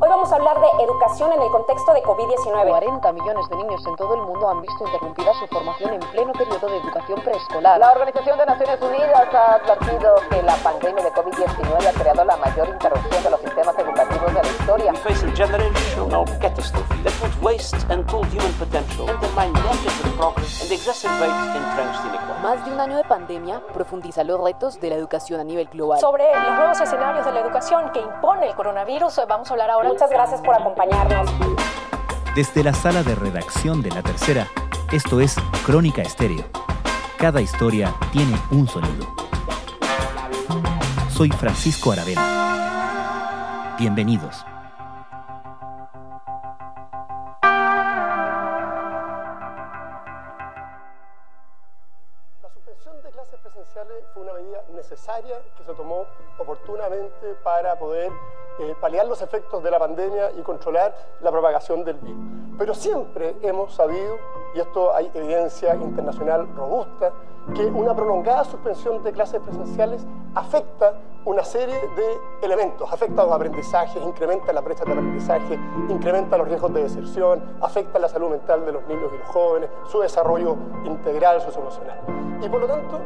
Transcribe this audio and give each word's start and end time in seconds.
Hoy 0.00 0.08
vamos 0.08 0.30
a 0.32 0.34
hablar 0.34 0.60
de 0.60 0.84
educación 0.84 1.32
en 1.32 1.40
el 1.40 1.50
contexto 1.50 1.94
de 1.94 2.02
COVID-19. 2.02 2.68
40 2.68 3.12
millones 3.12 3.48
de 3.48 3.56
niños 3.56 3.86
en 3.86 3.94
todo 3.94 4.14
el 4.14 4.22
mundo 4.22 4.48
han 4.48 4.60
visto 4.60 4.84
interrumpida 4.84 5.32
su 5.34 5.46
formación 5.46 5.94
en 5.94 6.00
pleno 6.00 6.32
periodo 6.32 6.66
de 6.66 6.78
educación 6.78 7.20
preescolar. 7.20 7.78
La 7.78 7.92
Organización 7.92 8.36
de 8.36 8.46
Naciones 8.46 8.82
Unidas 8.82 9.32
ha 9.32 9.54
advertido 9.54 10.16
que 10.30 10.42
la 10.42 10.56
pandemia 10.56 11.04
de 11.04 11.12
COVID-19 11.12 11.86
ha 11.86 11.92
creado 11.92 12.24
la 12.24 12.36
mayor 12.36 12.68
interrupción 12.70 13.22
de 13.22 13.30
los 13.30 13.40
sistemas 13.40 13.78
educativos 13.78 13.83
de 14.28 14.42
la 14.42 14.48
historia. 14.48 14.92
We 14.92 14.98
face 14.98 15.24
a 15.24 15.34
generational 15.34 16.24
catastrophe 16.40 16.94
that 17.02 17.12
would 17.20 17.42
waste 17.42 17.76
untold 17.90 18.26
human 18.32 18.52
potential, 18.54 19.08
undermine 19.08 19.52
negative 19.52 20.16
progress 20.16 20.62
and 20.62 20.72
exacerbate 20.72 21.56
entrenched 21.56 22.04
inequality. 22.04 22.42
Más 22.42 22.64
de 22.64 22.72
un 22.72 22.80
año 22.80 22.96
de 22.96 23.04
pandemia 23.04 23.60
profundiza 23.72 24.24
los 24.24 24.40
retos 24.40 24.80
de 24.80 24.90
la 24.90 24.96
educación 24.96 25.40
a 25.40 25.44
nivel 25.44 25.68
global. 25.68 26.00
Sobre 26.00 26.24
los 26.32 26.54
nuevos 26.56 26.80
escenarios 26.80 27.24
de 27.24 27.32
la 27.32 27.40
educación 27.40 27.90
que 27.92 28.00
impone 28.00 28.48
el 28.48 28.54
coronavirus, 28.54 29.20
vamos 29.28 29.50
a 29.50 29.54
hablar 29.54 29.70
ahora. 29.70 29.88
Muchas 29.88 30.10
gracias 30.10 30.40
por 30.40 30.54
acompañarnos. 30.54 31.30
Desde 32.34 32.64
la 32.64 32.74
sala 32.74 33.02
de 33.02 33.14
redacción 33.14 33.80
de 33.82 33.90
La 33.90 34.02
Tercera, 34.02 34.48
esto 34.92 35.20
es 35.20 35.36
Crónica 35.64 36.02
Estéreo. 36.02 36.44
Cada 37.16 37.40
historia 37.40 37.94
tiene 38.12 38.36
un 38.50 38.66
sonido. 38.66 39.06
Soy 41.10 41.30
Francisco 41.30 41.92
Aravena. 41.92 42.43
Bienvenidos. 43.76 44.46
La 52.40 52.48
suspensión 52.52 53.02
de 53.02 53.10
clases 53.10 53.40
presenciales 53.40 54.04
fue 54.14 54.22
una 54.22 54.34
medida 54.34 54.62
necesaria 54.72 55.42
que 55.58 55.64
se 55.64 55.74
tomó 55.74 56.06
oportunamente 56.38 57.34
para 57.42 57.76
poder 57.76 58.12
eh, 58.60 58.76
paliar 58.80 59.06
los 59.08 59.20
efectos 59.22 59.60
de 59.64 59.72
la 59.72 59.80
pandemia 59.80 60.30
y 60.38 60.42
controlar 60.42 60.94
la 61.20 61.32
propagación 61.32 61.84
del 61.84 61.96
virus. 61.96 62.22
Pero 62.56 62.74
siempre 62.74 63.34
hemos 63.42 63.74
sabido, 63.74 64.18
y 64.54 64.60
esto 64.60 64.94
hay 64.94 65.10
evidencia 65.14 65.74
internacional 65.74 66.46
robusta, 66.54 67.12
que 67.54 67.66
una 67.66 67.94
prolongada 67.94 68.44
suspensión 68.44 69.02
de 69.02 69.12
clases 69.12 69.40
presenciales 69.40 70.06
afecta 70.34 70.94
una 71.24 71.44
serie 71.44 71.74
de 71.74 72.46
elementos, 72.46 72.90
afecta 72.92 73.24
los 73.24 73.32
aprendizajes, 73.32 74.02
incrementa 74.02 74.52
la 74.52 74.60
brecha 74.60 74.84
de 74.84 74.92
aprendizaje, 74.92 75.58
incrementa 75.88 76.36
los 76.36 76.48
riesgos 76.48 76.74
de 76.74 76.82
deserción, 76.82 77.42
afecta 77.60 77.98
la 77.98 78.08
salud 78.08 78.30
mental 78.30 78.64
de 78.66 78.72
los 78.72 78.86
niños 78.86 79.10
y 79.14 79.18
los 79.18 79.28
jóvenes, 79.28 79.70
su 79.90 80.00
desarrollo 80.00 80.56
integral, 80.84 81.40
socioemocional. 81.40 81.98
Y 82.42 82.48
por 82.48 82.60
lo 82.60 82.66
tanto, 82.66 83.00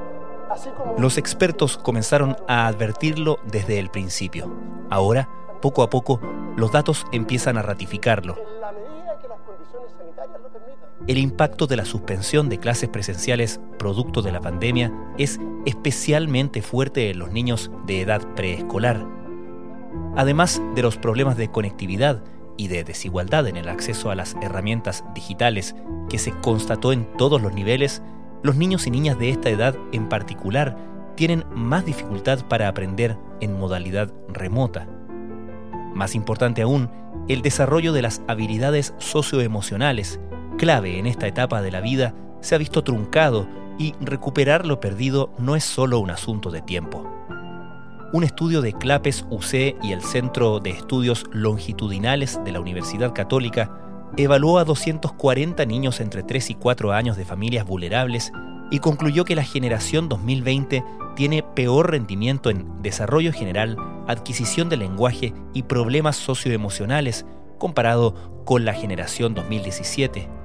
así 0.50 0.70
como... 0.70 0.94
Los 0.98 1.16
expertos 1.16 1.78
comenzaron 1.78 2.36
a 2.48 2.66
advertirlo 2.66 3.38
desde 3.44 3.78
el 3.78 3.90
principio. 3.90 4.50
Ahora, 4.90 5.28
poco 5.60 5.82
a 5.82 5.90
poco, 5.90 6.20
los 6.56 6.72
datos 6.72 7.06
empiezan 7.12 7.56
a 7.56 7.62
ratificarlo. 7.62 8.36
En 8.36 8.60
la 8.60 8.72
medida 8.72 9.18
que 9.20 9.28
las 9.28 9.38
condiciones 9.40 9.92
sanitarias 9.96 10.40
lo 10.40 10.48
permitan. 10.48 10.67
El 11.08 11.16
impacto 11.16 11.66
de 11.66 11.76
la 11.76 11.86
suspensión 11.86 12.50
de 12.50 12.58
clases 12.58 12.90
presenciales 12.90 13.60
producto 13.78 14.20
de 14.20 14.30
la 14.30 14.42
pandemia 14.42 14.92
es 15.16 15.40
especialmente 15.64 16.60
fuerte 16.60 17.08
en 17.08 17.18
los 17.18 17.32
niños 17.32 17.70
de 17.86 18.02
edad 18.02 18.20
preescolar. 18.34 19.06
Además 20.16 20.60
de 20.74 20.82
los 20.82 20.98
problemas 20.98 21.38
de 21.38 21.50
conectividad 21.50 22.22
y 22.58 22.68
de 22.68 22.84
desigualdad 22.84 23.46
en 23.46 23.56
el 23.56 23.70
acceso 23.70 24.10
a 24.10 24.14
las 24.14 24.36
herramientas 24.42 25.02
digitales 25.14 25.74
que 26.10 26.18
se 26.18 26.32
constató 26.42 26.92
en 26.92 27.10
todos 27.16 27.40
los 27.40 27.54
niveles, 27.54 28.02
los 28.42 28.56
niños 28.56 28.86
y 28.86 28.90
niñas 28.90 29.18
de 29.18 29.30
esta 29.30 29.48
edad 29.48 29.76
en 29.92 30.10
particular 30.10 30.76
tienen 31.14 31.44
más 31.54 31.86
dificultad 31.86 32.46
para 32.48 32.68
aprender 32.68 33.16
en 33.40 33.58
modalidad 33.58 34.12
remota. 34.28 34.86
Más 35.94 36.14
importante 36.14 36.60
aún, 36.60 36.90
el 37.28 37.40
desarrollo 37.40 37.94
de 37.94 38.02
las 38.02 38.20
habilidades 38.28 38.92
socioemocionales, 38.98 40.20
clave 40.58 40.98
en 40.98 41.06
esta 41.06 41.26
etapa 41.26 41.62
de 41.62 41.70
la 41.70 41.80
vida, 41.80 42.14
se 42.42 42.54
ha 42.54 42.58
visto 42.58 42.84
truncado 42.84 43.48
y 43.78 43.94
recuperar 44.00 44.66
lo 44.66 44.80
perdido 44.80 45.30
no 45.38 45.56
es 45.56 45.64
solo 45.64 46.00
un 46.00 46.10
asunto 46.10 46.50
de 46.50 46.60
tiempo. 46.60 47.10
Un 48.12 48.24
estudio 48.24 48.60
de 48.60 48.72
Clapes 48.72 49.24
UC 49.30 49.76
y 49.82 49.92
el 49.92 50.02
Centro 50.02 50.60
de 50.60 50.70
Estudios 50.70 51.26
Longitudinales 51.30 52.40
de 52.44 52.52
la 52.52 52.60
Universidad 52.60 53.14
Católica 53.14 53.70
evaluó 54.16 54.58
a 54.58 54.64
240 54.64 55.64
niños 55.64 56.00
entre 56.00 56.22
3 56.22 56.50
y 56.50 56.54
4 56.54 56.92
años 56.92 57.16
de 57.16 57.24
familias 57.24 57.66
vulnerables 57.66 58.32
y 58.70 58.80
concluyó 58.80 59.24
que 59.24 59.36
la 59.36 59.44
generación 59.44 60.08
2020 60.08 60.84
tiene 61.14 61.42
peor 61.42 61.90
rendimiento 61.90 62.50
en 62.50 62.82
desarrollo 62.82 63.32
general, 63.32 63.76
adquisición 64.06 64.68
de 64.68 64.76
lenguaje 64.76 65.34
y 65.54 65.64
problemas 65.64 66.16
socioemocionales 66.16 67.26
comparado 67.58 68.42
con 68.44 68.64
la 68.64 68.72
generación 68.72 69.34
2017. 69.34 70.37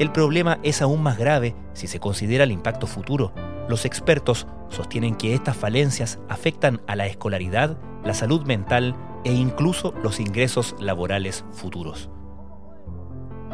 El 0.00 0.12
problema 0.12 0.58
es 0.62 0.80
aún 0.80 1.02
más 1.02 1.18
grave 1.18 1.54
si 1.74 1.86
se 1.86 2.00
considera 2.00 2.44
el 2.44 2.52
impacto 2.52 2.86
futuro. 2.86 3.34
Los 3.68 3.84
expertos 3.84 4.46
sostienen 4.70 5.14
que 5.14 5.34
estas 5.34 5.58
falencias 5.58 6.18
afectan 6.30 6.80
a 6.86 6.96
la 6.96 7.06
escolaridad, 7.06 7.76
la 8.02 8.14
salud 8.14 8.46
mental 8.46 8.96
e 9.24 9.34
incluso 9.34 9.92
los 10.02 10.18
ingresos 10.18 10.74
laborales 10.80 11.44
futuros. 11.52 12.08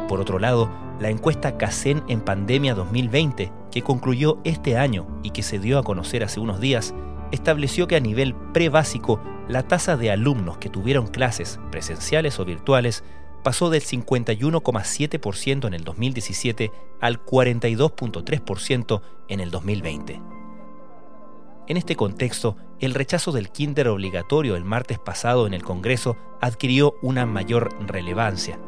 Por 0.07 0.21
otro 0.21 0.39
lado, 0.39 0.69
la 1.01 1.09
encuesta 1.09 1.57
CACEN 1.57 2.01
en 2.07 2.21
Pandemia 2.21 2.75
2020, 2.75 3.51
que 3.69 3.81
concluyó 3.81 4.39
este 4.45 4.77
año 4.77 5.05
y 5.23 5.31
que 5.31 5.43
se 5.43 5.59
dio 5.59 5.77
a 5.77 5.83
conocer 5.83 6.23
hace 6.23 6.39
unos 6.39 6.61
días, 6.61 6.95
estableció 7.33 7.87
que 7.87 7.97
a 7.97 7.99
nivel 7.99 8.33
pre-básico 8.53 9.19
la 9.49 9.63
tasa 9.63 9.97
de 9.97 10.11
alumnos 10.11 10.59
que 10.59 10.69
tuvieron 10.69 11.07
clases 11.07 11.59
presenciales 11.71 12.39
o 12.39 12.45
virtuales 12.45 13.03
pasó 13.47 13.69
del 13.69 13.81
51,7% 13.81 15.67
en 15.67 15.73
el 15.73 15.85
2017 15.85 16.69
al 16.99 17.23
42,3% 17.23 19.01
en 19.29 19.39
el 19.39 19.51
2020. 19.51 20.21
En 21.69 21.77
este 21.77 21.95
contexto, 21.95 22.57
el 22.81 22.93
rechazo 22.93 23.31
del 23.31 23.49
kinder 23.49 23.87
obligatorio 23.87 24.57
el 24.57 24.65
martes 24.65 24.99
pasado 24.99 25.47
en 25.47 25.53
el 25.53 25.63
Congreso 25.63 26.17
adquirió 26.41 26.95
una 27.01 27.25
mayor 27.25 27.69
relevancia. 27.87 28.59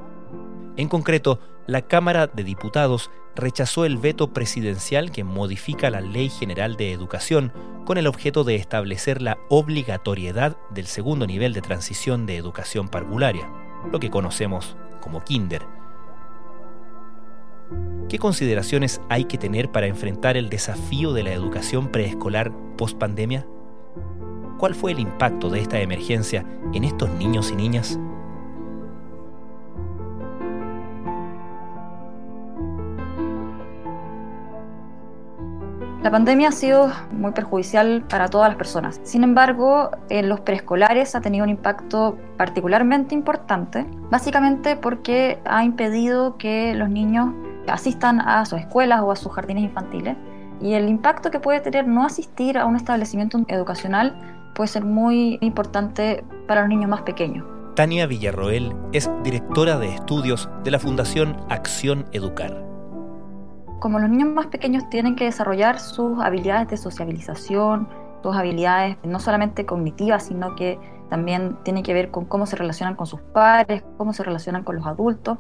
En 0.78 0.88
concreto, 0.88 1.42
la 1.68 1.82
Cámara 1.82 2.28
de 2.28 2.46
Diputados 2.46 3.12
rechazó 3.36 3.84
el 3.84 3.98
veto 3.98 4.32
presidencial 4.32 5.12
que 5.12 5.26
modifica 5.26 5.90
la 5.90 6.00
Ley 6.00 6.30
General 6.30 6.78
de 6.78 6.94
Educación 6.94 7.52
con 7.86 7.98
el 7.98 8.08
objeto 8.08 8.46
de 8.46 8.56
establecer 8.56 9.22
la 9.22 9.40
obligatoriedad 9.50 10.56
del 10.70 10.88
segundo 10.88 11.28
nivel 11.28 11.52
de 11.52 11.62
transición 11.62 12.26
de 12.26 12.38
educación 12.38 12.88
parvularia, 12.88 13.52
lo 13.92 14.00
que 14.00 14.10
conocemos 14.10 14.76
como 15.02 15.24
kinder. 15.24 15.66
¿Qué 18.08 18.18
consideraciones 18.18 19.02
hay 19.10 19.26
que 19.26 19.38
tener 19.38 19.72
para 19.72 19.88
enfrentar 19.88 20.36
el 20.36 20.50
desafío 20.50 21.14
de 21.14 21.24
la 21.24 21.32
educación 21.32 21.90
preescolar 21.90 22.52
post-pandemia? 22.76 23.46
¿Cuál 24.58 24.76
fue 24.76 24.92
el 24.92 25.00
impacto 25.00 25.50
de 25.50 25.62
esta 25.62 25.80
emergencia 25.80 26.46
en 26.74 26.84
estos 26.84 27.10
niños 27.12 27.52
y 27.52 27.56
niñas? 27.56 28.00
La 36.02 36.12
pandemia 36.12 36.48
ha 36.48 36.52
sido 36.54 36.90
muy 37.12 37.34
perjudicial 37.34 38.06
para 38.10 38.30
todas 38.30 38.48
las 38.48 38.58
personas. 38.58 39.02
Sin 39.04 39.22
embargo, 39.26 39.92
en 40.08 40.30
los 40.30 40.40
preescolares 40.40 41.14
ha 41.14 41.20
tenido 41.20 41.44
un 41.44 41.50
impacto 41.50 42.18
particularmente 42.38 43.14
importante, 43.14 43.86
básicamente 44.10 44.78
porque 44.78 45.40
ha 45.44 45.66
impedido 45.66 46.38
que 46.38 46.74
los 46.74 46.90
niños 46.90 47.34
asistan 47.68 48.22
a 48.22 48.46
sus 48.46 48.60
escuelas 48.60 49.02
o 49.02 49.12
a 49.12 49.18
sus 49.18 49.34
jardines 49.34 49.66
infantiles. 49.66 50.16
Y 50.62 50.74
el 50.74 50.88
impacto 50.88 51.32
que 51.32 51.42
puede 51.42 51.60
tener 51.60 51.86
no 51.86 52.06
asistir 52.06 52.58
a 52.58 52.66
un 52.66 52.78
establecimiento 52.78 53.38
educacional 53.50 54.18
puede 54.56 54.70
ser 54.70 54.86
muy 54.86 55.38
importante 55.42 56.24
para 56.48 56.62
los 56.62 56.70
niños 56.70 56.90
más 56.90 57.02
pequeños. 57.02 57.46
Tania 57.76 58.08
Villarroel 58.08 58.74
es 58.94 59.10
directora 59.24 59.78
de 59.78 59.96
estudios 59.96 60.50
de 60.64 60.72
la 60.72 60.80
Fundación 60.80 61.36
Acción 61.50 62.06
Educar 62.14 62.69
como 63.80 64.00
los 64.00 64.10
niños 64.10 64.30
más 64.30 64.48
pequeños 64.48 64.90
tienen 64.90 65.16
que 65.16 65.26
desarrollar 65.26 65.80
sus 65.80 66.20
habilidades 66.20 66.68
de 66.70 66.78
sociabilización, 66.78 67.88
sus 68.22 68.36
habilidades 68.36 68.98
no 69.04 69.20
solamente 69.20 69.66
cognitivas, 69.66 70.24
sino 70.24 70.56
que 70.56 70.80
también 71.10 71.58
tienen 71.64 71.84
que 71.84 71.94
ver 71.94 72.12
con 72.12 72.26
cómo 72.26 72.46
se 72.46 72.56
relacionan 72.56 72.96
con 72.96 73.08
sus 73.08 73.22
padres, 73.22 73.84
cómo 73.98 74.14
se 74.14 74.24
relacionan 74.24 74.64
con 74.64 74.76
los 74.76 74.86
adultos. 74.86 75.38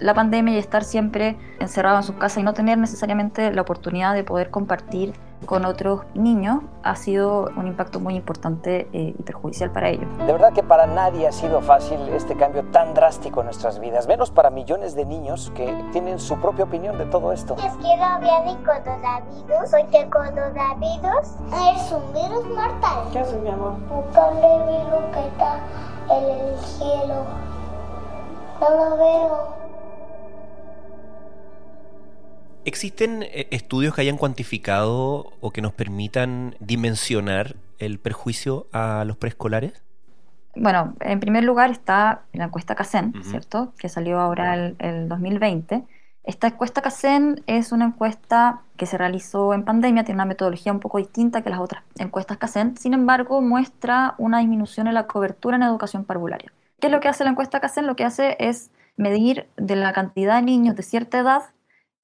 La 0.00 0.14
pandemia 0.14 0.54
y 0.54 0.58
estar 0.58 0.84
siempre 0.84 1.38
encerrado 1.58 1.96
en 1.96 2.02
sus 2.02 2.16
casas 2.16 2.38
y 2.38 2.42
no 2.42 2.52
tener 2.52 2.76
necesariamente 2.76 3.50
la 3.52 3.62
oportunidad 3.62 4.14
de 4.14 4.24
poder 4.24 4.50
compartir 4.50 5.14
con 5.44 5.64
otros 5.64 6.00
niños 6.14 6.60
ha 6.82 6.96
sido 6.96 7.50
un 7.56 7.66
impacto 7.66 8.00
muy 8.00 8.14
importante 8.14 8.88
eh, 8.92 9.14
y 9.18 9.22
perjudicial 9.22 9.70
para 9.70 9.90
ellos. 9.90 10.06
De 10.18 10.32
verdad 10.32 10.52
que 10.52 10.62
para 10.62 10.86
nadie 10.86 11.26
ha 11.28 11.32
sido 11.32 11.60
fácil 11.60 12.00
este 12.08 12.36
cambio 12.36 12.64
tan 12.72 12.94
drástico 12.94 13.40
en 13.40 13.46
nuestras 13.46 13.78
vidas, 13.78 14.06
menos 14.06 14.30
para 14.30 14.50
millones 14.50 14.94
de 14.94 15.04
niños 15.04 15.52
que 15.54 15.72
tienen 15.92 16.18
su 16.18 16.36
propia 16.38 16.64
opinión 16.64 16.98
de 16.98 17.06
todo 17.06 17.32
esto. 17.32 17.56
Les 17.56 17.76
quiero 17.76 18.02
hablar 18.02 18.44
de 18.44 18.56
coronavirus, 18.64 19.70
porque 19.70 20.10
coronavirus 20.10 21.26
es 21.74 21.92
un 21.92 22.12
virus 22.12 22.44
mortal. 22.54 23.04
¿Qué 23.12 23.18
haces, 23.18 23.40
mi 23.40 23.50
amor? 23.50 23.74
Buscarle 23.88 24.78
virus 24.78 25.04
que 25.12 25.26
está 25.28 25.60
en 26.10 26.24
el 26.24 26.58
cielo. 26.58 27.24
No 28.60 28.70
lo 28.70 28.96
veo. 28.96 29.65
¿Existen 32.66 33.22
eh, 33.22 33.46
estudios 33.52 33.94
que 33.94 34.00
hayan 34.00 34.16
cuantificado 34.16 35.32
o 35.40 35.50
que 35.52 35.62
nos 35.62 35.72
permitan 35.72 36.56
dimensionar 36.58 37.54
el 37.78 38.00
perjuicio 38.00 38.66
a 38.72 39.04
los 39.06 39.16
preescolares? 39.16 39.84
Bueno, 40.56 40.96
en 40.98 41.20
primer 41.20 41.44
lugar 41.44 41.70
está 41.70 42.22
la 42.32 42.46
encuesta 42.46 42.74
CACEN, 42.74 43.14
¿cierto? 43.22 43.72
Que 43.78 43.88
salió 43.88 44.18
ahora 44.18 44.54
el, 44.54 44.74
el 44.80 45.08
2020. 45.08 45.84
Esta 46.24 46.48
encuesta 46.48 46.82
CACEN 46.82 47.44
es 47.46 47.70
una 47.70 47.84
encuesta 47.84 48.62
que 48.76 48.86
se 48.86 48.98
realizó 48.98 49.54
en 49.54 49.64
pandemia, 49.64 50.02
tiene 50.02 50.16
una 50.16 50.24
metodología 50.24 50.72
un 50.72 50.80
poco 50.80 50.98
distinta 50.98 51.42
que 51.42 51.50
las 51.50 51.60
otras 51.60 51.84
encuestas 51.98 52.38
CACEN, 52.38 52.76
sin 52.76 52.94
embargo 52.94 53.40
muestra 53.42 54.16
una 54.18 54.40
disminución 54.40 54.88
en 54.88 54.94
la 54.94 55.06
cobertura 55.06 55.56
en 55.56 55.62
educación 55.62 56.04
parvularia. 56.04 56.52
¿Qué 56.80 56.88
es 56.88 56.92
lo 56.92 56.98
que 56.98 57.06
hace 57.06 57.22
la 57.22 57.30
encuesta 57.30 57.60
CACEN? 57.60 57.86
Lo 57.86 57.94
que 57.94 58.04
hace 58.04 58.36
es 58.40 58.72
medir 58.96 59.46
de 59.56 59.76
la 59.76 59.92
cantidad 59.92 60.34
de 60.34 60.42
niños 60.42 60.74
de 60.74 60.82
cierta 60.82 61.20
edad 61.20 61.42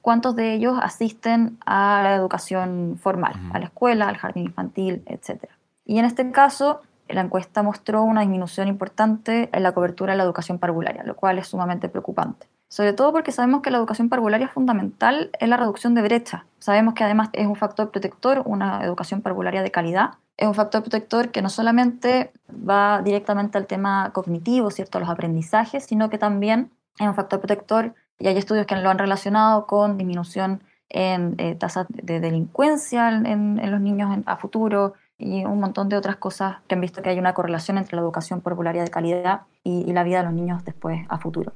cuántos 0.02 0.37
de 0.37 0.52
ellos 0.52 0.78
asisten 0.82 1.58
a 1.64 2.02
la 2.02 2.14
educación 2.14 2.99
formal, 3.00 3.34
a 3.54 3.58
la 3.58 3.66
escuela, 3.66 4.08
al 4.08 4.19
jardín 4.19 4.46
infantil, 4.46 5.02
etc. 5.06 5.44
Y 5.87 5.99
en 5.99 6.04
este 6.04 6.31
caso, 6.31 6.82
la 7.08 7.22
encuesta 7.22 7.62
mostró 7.62 8.02
una 8.02 8.20
disminución 8.20 8.69
importante 8.69 9.49
en 9.52 9.62
la 9.62 9.72
cobertura 9.72 10.12
de 10.12 10.19
la 10.19 10.25
educación 10.25 10.58
parvularia, 10.58 11.04
lo 11.04 11.16
cual 11.16 11.38
es 11.38 11.46
sumamente 11.46 11.88
preocupante. 11.88 12.49
Sobre 12.69 12.94
todo 12.94 13.12
porque 13.12 13.32
sabemos 13.32 13.60
que 13.60 13.70
la 13.70 13.78
educación 13.78 14.08
parvularia 14.08 14.46
es 14.46 14.52
fundamental 14.52 15.31
en 15.38 15.50
la 15.50 15.58
reducción 15.58 15.94
de 15.94 16.02
brecha. 16.02 16.46
Sabemos 16.58 16.94
que 16.94 17.05
además 17.05 17.28
es 17.34 17.46
un 17.46 17.56
factor 17.56 17.90
protector, 17.90 18.43
una 18.46 18.82
educación 18.82 19.20
parvularia 19.20 19.62
de 19.62 19.70
calidad. 19.70 20.12
Es 20.38 20.48
un 20.48 20.55
factor 20.55 20.81
protector 20.81 21.31
que 21.31 21.43
no 21.43 21.50
solamente 21.50 22.32
va 22.50 23.02
directamente 23.02 23.58
al 23.58 23.66
tema 23.66 24.10
cognitivo, 24.14 24.70
¿cierto? 24.70 24.96
a 24.96 25.02
los 25.02 25.10
aprendizajes, 25.10 25.84
sino 25.84 26.08
que 26.08 26.16
también 26.16 26.70
es 26.98 27.06
un 27.06 27.14
factor 27.14 27.40
protector 27.40 27.94
y 28.22 28.28
hay 28.28 28.38
estudios 28.38 28.66
que 28.66 28.76
lo 28.76 28.88
han 28.88 28.98
relacionado 28.98 29.66
con 29.66 29.98
disminución 29.98 30.62
en 30.88 31.34
eh, 31.38 31.56
tasas 31.56 31.86
de 31.88 32.20
delincuencia 32.20 33.08
en, 33.08 33.60
los 33.69 33.80
niños 33.80 34.16
a 34.26 34.36
futuro 34.36 34.94
y 35.19 35.44
un 35.44 35.58
montón 35.58 35.88
de 35.88 35.96
otras 35.96 36.16
cosas 36.16 36.58
que 36.69 36.76
han 36.76 36.80
visto 36.80 37.02
que 37.02 37.10
hay 37.10 37.19
una 37.19 37.34
correlación 37.34 37.78
entre 37.78 37.96
la 37.96 38.02
educación 38.02 38.40
popularia 38.40 38.84
de 38.84 38.90
calidad 38.90 39.42
y, 39.64 39.82
y 39.88 39.92
la 39.92 40.04
vida 40.04 40.19
de 40.19 40.24
los 40.24 40.34
niños 40.34 40.64
después 40.64 41.04
a 41.08 41.19
futuro. 41.19 41.52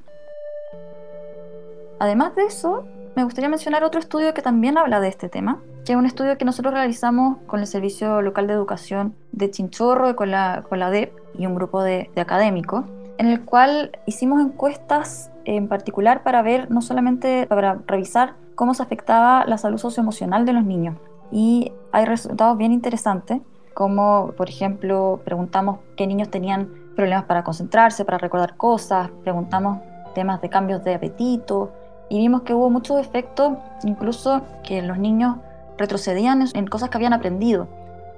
Además 2.00 2.34
de 2.34 2.46
eso, 2.46 2.84
me 3.14 3.22
gustaría 3.22 3.48
mencionar 3.48 3.84
otro 3.84 4.00
estudio 4.00 4.34
que 4.34 4.42
también 4.42 4.76
habla 4.76 4.98
de 4.98 5.08
este 5.08 5.28
tema, 5.28 5.62
que 5.84 5.92
es 5.92 5.98
un 5.98 6.04
estudio 6.04 6.36
que 6.36 6.44
nosotros 6.44 6.74
realizamos 6.74 7.38
con 7.46 7.60
el 7.60 7.68
Servicio 7.68 8.22
Local 8.22 8.48
de 8.48 8.54
Educación 8.54 9.14
de 9.30 9.52
Chinchorro 9.52 10.10
y 10.10 10.14
con 10.14 10.32
la, 10.32 10.64
con 10.68 10.80
la 10.80 10.90
DEP 10.90 11.12
y 11.38 11.46
un 11.46 11.54
grupo 11.54 11.84
de, 11.84 12.10
de 12.12 12.20
académicos, 12.20 12.84
en 13.18 13.28
el 13.28 13.44
cual 13.44 13.92
hicimos 14.04 14.42
encuestas 14.42 15.30
en 15.46 15.68
particular 15.68 16.22
para 16.22 16.42
ver, 16.42 16.70
no 16.70 16.82
solamente 16.82 17.46
para 17.46 17.78
revisar 17.86 18.34
cómo 18.54 18.74
se 18.74 18.82
afectaba 18.82 19.44
la 19.46 19.58
salud 19.58 19.78
socioemocional 19.78 20.44
de 20.44 20.52
los 20.52 20.64
niños. 20.64 20.96
Y 21.30 21.72
hay 21.92 22.04
resultados 22.04 22.58
bien 22.58 22.72
interesantes, 22.72 23.40
como 23.72 24.32
por 24.36 24.48
ejemplo 24.48 25.20
preguntamos 25.24 25.78
qué 25.96 26.06
niños 26.06 26.30
tenían 26.30 26.68
problemas 26.96 27.24
para 27.24 27.44
concentrarse, 27.44 28.04
para 28.04 28.18
recordar 28.18 28.56
cosas, 28.56 29.10
preguntamos 29.22 29.78
temas 30.14 30.40
de 30.40 30.48
cambios 30.48 30.82
de 30.82 30.94
apetito 30.94 31.72
y 32.08 32.18
vimos 32.18 32.42
que 32.42 32.54
hubo 32.54 32.70
muchos 32.70 32.98
efectos, 32.98 33.52
incluso 33.84 34.42
que 34.64 34.82
los 34.82 34.98
niños 34.98 35.36
retrocedían 35.78 36.44
en 36.54 36.66
cosas 36.66 36.88
que 36.88 36.96
habían 36.96 37.12
aprendido 37.12 37.68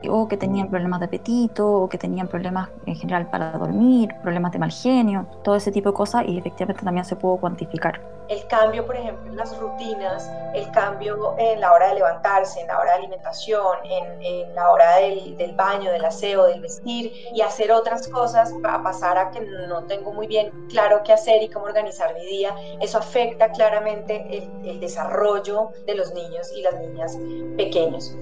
o 0.07 0.29
que 0.29 0.37
tenían 0.37 0.69
problemas 0.69 1.01
de 1.01 1.07
apetito, 1.07 1.67
o 1.67 1.89
que 1.89 1.99
tenían 1.99 2.29
problemas 2.29 2.69
en 2.87 2.95
general 2.95 3.29
para 3.31 3.53
dormir, 3.53 4.15
problemas 4.23 4.53
de 4.53 4.59
mal 4.59 4.71
genio, 4.71 5.27
todo 5.43 5.57
ese 5.57 5.73
tipo 5.73 5.91
de 5.91 5.95
cosas 5.95 6.25
y 6.27 6.39
efectivamente 6.39 6.85
también 6.85 7.05
se 7.05 7.17
pudo 7.17 7.37
cuantificar. 7.39 8.01
El 8.29 8.47
cambio, 8.47 8.85
por 8.85 8.95
ejemplo, 8.95 9.31
en 9.31 9.37
las 9.37 9.59
rutinas, 9.59 10.31
el 10.55 10.71
cambio 10.71 11.35
en 11.39 11.61
la 11.61 11.73
hora 11.73 11.89
de 11.89 11.95
levantarse, 11.95 12.61
en 12.61 12.67
la 12.67 12.79
hora 12.79 12.93
de 12.93 12.99
alimentación, 12.99 13.79
en, 13.85 14.55
la 14.55 14.71
hora 14.71 14.97
del, 14.97 15.37
del, 15.39 15.53
baño, 15.53 15.91
del 15.91 16.05
aseo, 16.05 16.45
del 16.45 16.61
vestir 16.61 17.11
y 17.35 17.41
hacer 17.41 17.73
otras 17.73 18.07
cosas 18.09 18.53
a 18.65 18.83
pasar 18.83 19.17
a 19.17 19.31
que 19.31 19.41
no 19.41 19.85
tengo 19.85 20.13
muy 20.13 20.27
bien 20.27 20.53
claro 20.69 21.01
qué 21.05 21.15
hacer 21.15 21.43
y 21.43 21.49
cómo 21.49 21.65
organizar 21.65 22.15
mi 22.15 22.27
día, 22.27 22.55
eso 22.81 22.99
afecta 22.99 23.51
claramente 23.51 24.27
el, 24.31 24.69
el 24.69 24.79
desarrollo 24.79 25.71
de 25.87 25.95
los 25.95 26.13
niños 26.13 26.53
y 26.55 26.61
las 26.61 26.75
niñas 26.75 27.19
pequeños. 27.57 28.15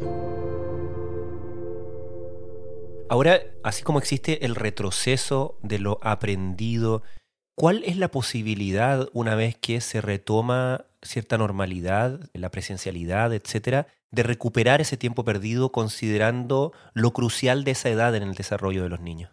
Ahora, 3.09 3.39
así 3.63 3.85
como 3.85 4.01
existe 4.01 4.45
el 4.45 4.57
retroceso 4.57 5.59
de 5.63 5.79
lo 5.79 5.99
aprendido, 6.03 7.03
¿cuál 7.55 7.85
es 7.85 7.97
la 7.97 8.09
posibilidad 8.09 9.09
una 9.13 9.37
vez 9.37 9.57
que 9.57 9.81
se 9.81 10.01
retoma 10.01 10.87
cierta 11.03 11.39
normalidad, 11.39 12.19
la 12.33 12.51
presencialidad, 12.51 13.33
etcétera, 13.33 13.87
de 14.11 14.25
recuperar 14.25 14.81
ese 14.81 14.97
tiempo 14.97 15.25
perdido 15.25 15.71
considerando 15.71 16.73
lo 16.95 17.13
crucial 17.13 17.63
de 17.63 17.73
esa 17.73 17.91
edad 17.91 18.15
en 18.17 18.25
el 18.25 18.35
desarrollo 18.35 18.83
de 18.83 18.89
los 18.89 19.01
niños? 19.01 19.31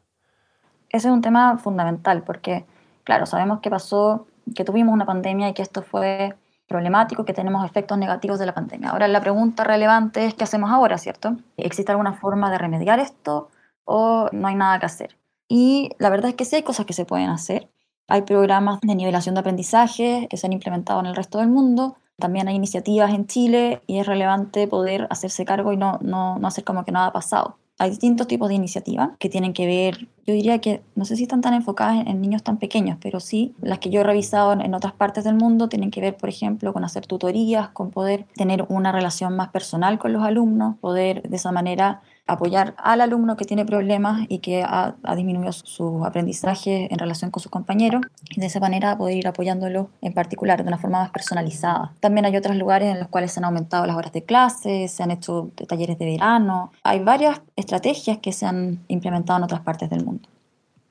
Ese 0.90 1.08
es 1.08 1.14
un 1.14 1.22
tema 1.22 1.58
fundamental 1.58 2.22
porque, 2.22 2.66
claro, 3.04 3.26
sabemos 3.26 3.60
que 3.62 3.72
pasó, 3.72 4.28
que 4.56 4.64
tuvimos 4.64 4.94
una 4.94 5.08
pandemia 5.08 5.50
y 5.50 5.54
que 5.54 5.64
esto 5.64 5.82
fue 5.82 6.36
problemático, 6.68 7.26
que 7.26 7.34
tenemos 7.34 7.66
efectos 7.66 7.98
negativos 7.98 8.38
de 8.38 8.46
la 8.46 8.54
pandemia. 8.54 8.92
Ahora 8.92 9.08
la 9.08 9.20
pregunta 9.20 9.64
relevante 9.64 10.28
es 10.28 10.36
qué 10.36 10.44
hacemos 10.44 10.70
ahora, 10.70 11.00
¿cierto? 11.00 11.38
¿Existe 11.58 11.92
alguna 11.92 12.14
forma 12.14 12.52
de 12.52 12.60
remediar 12.60 13.00
esto? 13.00 13.50
O 13.86 14.30
no 14.32 14.48
hay 14.48 14.56
nada 14.56 14.80
que 14.80 14.86
hacer. 14.86 15.18
Y 15.48 15.92
la 16.00 16.10
verdad 16.10 16.30
es 16.30 16.36
que 16.36 16.46
sí 16.46 16.56
hay 16.56 16.64
cosas 16.64 16.86
que 16.86 16.94
se 16.94 17.06
pueden 17.06 17.30
hacer. 17.30 17.70
Hay 18.08 18.24
programas 18.24 18.80
de 18.82 18.96
nivelación 18.96 19.36
de 19.36 19.42
aprendizaje 19.42 20.28
que 20.30 20.38
se 20.38 20.48
han 20.48 20.54
implementado 20.54 21.00
en 21.00 21.06
el 21.06 21.16
resto 21.16 21.40
del 21.40 21.50
mundo. 21.50 21.96
También 22.18 22.48
hay 22.48 22.56
iniciativas 22.56 23.14
en 23.14 23.28
Chile 23.28 23.82
y 23.88 24.00
es 24.00 24.06
relevante 24.06 24.68
poder 24.68 25.08
hacerse 25.10 25.46
cargo 25.46 25.74
y 25.74 25.78
no, 25.78 26.00
no, 26.02 26.38
no 26.40 26.48
hacer 26.48 26.64
como 26.64 26.86
que 26.86 26.92
nada 26.92 27.08
ha 27.08 27.14
pasado. 27.14 27.58
Hay 27.80 27.90
distintos 27.90 28.28
tipos 28.28 28.50
de 28.50 28.56
iniciativas 28.56 29.10
que 29.18 29.30
tienen 29.30 29.52
que 29.52 29.66
ver, 29.66 30.08
yo 30.28 30.34
diría 30.34 30.60
que 30.60 30.84
no 30.96 31.06
sé 31.06 31.16
si 31.16 31.24
están 31.24 31.42
tan 31.42 31.56
enfocadas 31.56 32.06
en, 32.06 32.22
niños 32.22 32.44
tan 32.44 32.58
pequeños, 32.58 32.98
pero 33.02 33.20
sí 33.20 33.56
las 33.62 33.80
que 33.80 33.90
yo 33.90 34.02
he 34.02 34.04
revisado 34.04 34.54
en, 34.54 34.74
otras 34.76 34.94
partes 34.94 35.24
del 35.24 35.34
mundo 35.34 35.70
tienen 35.70 35.90
que 35.90 36.00
ver, 36.00 36.16
por 36.16 36.30
ejemplo, 36.30 36.72
con 36.72 36.86
hacer 36.86 37.08
tutorías, 37.08 37.70
con 37.70 37.90
poder 37.90 38.28
tener 38.36 38.66
una 38.70 38.92
relación 38.92 39.36
más 39.36 39.50
personal 39.50 39.98
con 39.98 40.14
los 40.14 40.24
alumnos, 40.24 40.78
poder 40.78 41.24
de 41.24 41.36
esa 41.36 41.52
manera 41.52 42.02
apoyar 42.26 42.74
al 42.78 43.02
alumno 43.02 43.36
que 43.36 43.46
tiene 43.46 43.66
problemas 43.66 44.26
y 44.30 44.40
que 44.40 44.64
ha, 44.64 44.96
disminuido 45.16 45.52
su, 45.52 46.06
aprendizaje 46.06 46.88
en 46.92 47.00
relación 47.00 47.32
con 47.32 47.42
sus 47.42 47.52
compañeros 47.52 48.02
y 48.30 48.40
de 48.40 48.46
esa 48.46 48.60
manera 48.60 48.98
poder 48.98 49.18
ir 49.18 49.28
apoyándolo 49.28 49.90
en 50.02 50.14
particular 50.14 50.62
de 50.64 50.68
una 50.68 50.78
forma 50.78 51.00
más 51.00 51.12
personalizada. 51.12 51.94
También 52.00 52.26
hay 52.26 52.38
otros 52.38 52.56
lugares 52.56 52.94
en 52.94 53.00
los 53.00 53.10
cuales 53.10 53.32
se 53.32 53.40
han 53.40 53.46
aumentado 53.46 53.86
las 53.86 53.96
horas 53.96 54.14
de 54.14 54.24
clase, 54.24 54.88
se 54.88 55.04
han 55.04 55.12
hecho 55.12 55.52
talleres 55.68 55.98
de 55.98 56.06
verano. 56.06 56.72
Hay 56.84 57.00
varias 57.00 57.42
estrategias 57.56 58.20
que 58.20 58.32
se 58.32 58.46
han 58.46 58.84
implementado 58.88 59.38
en 59.38 59.44
otras 59.44 59.62
partes 59.62 59.90
del 59.90 60.06
mundo. 60.06 60.30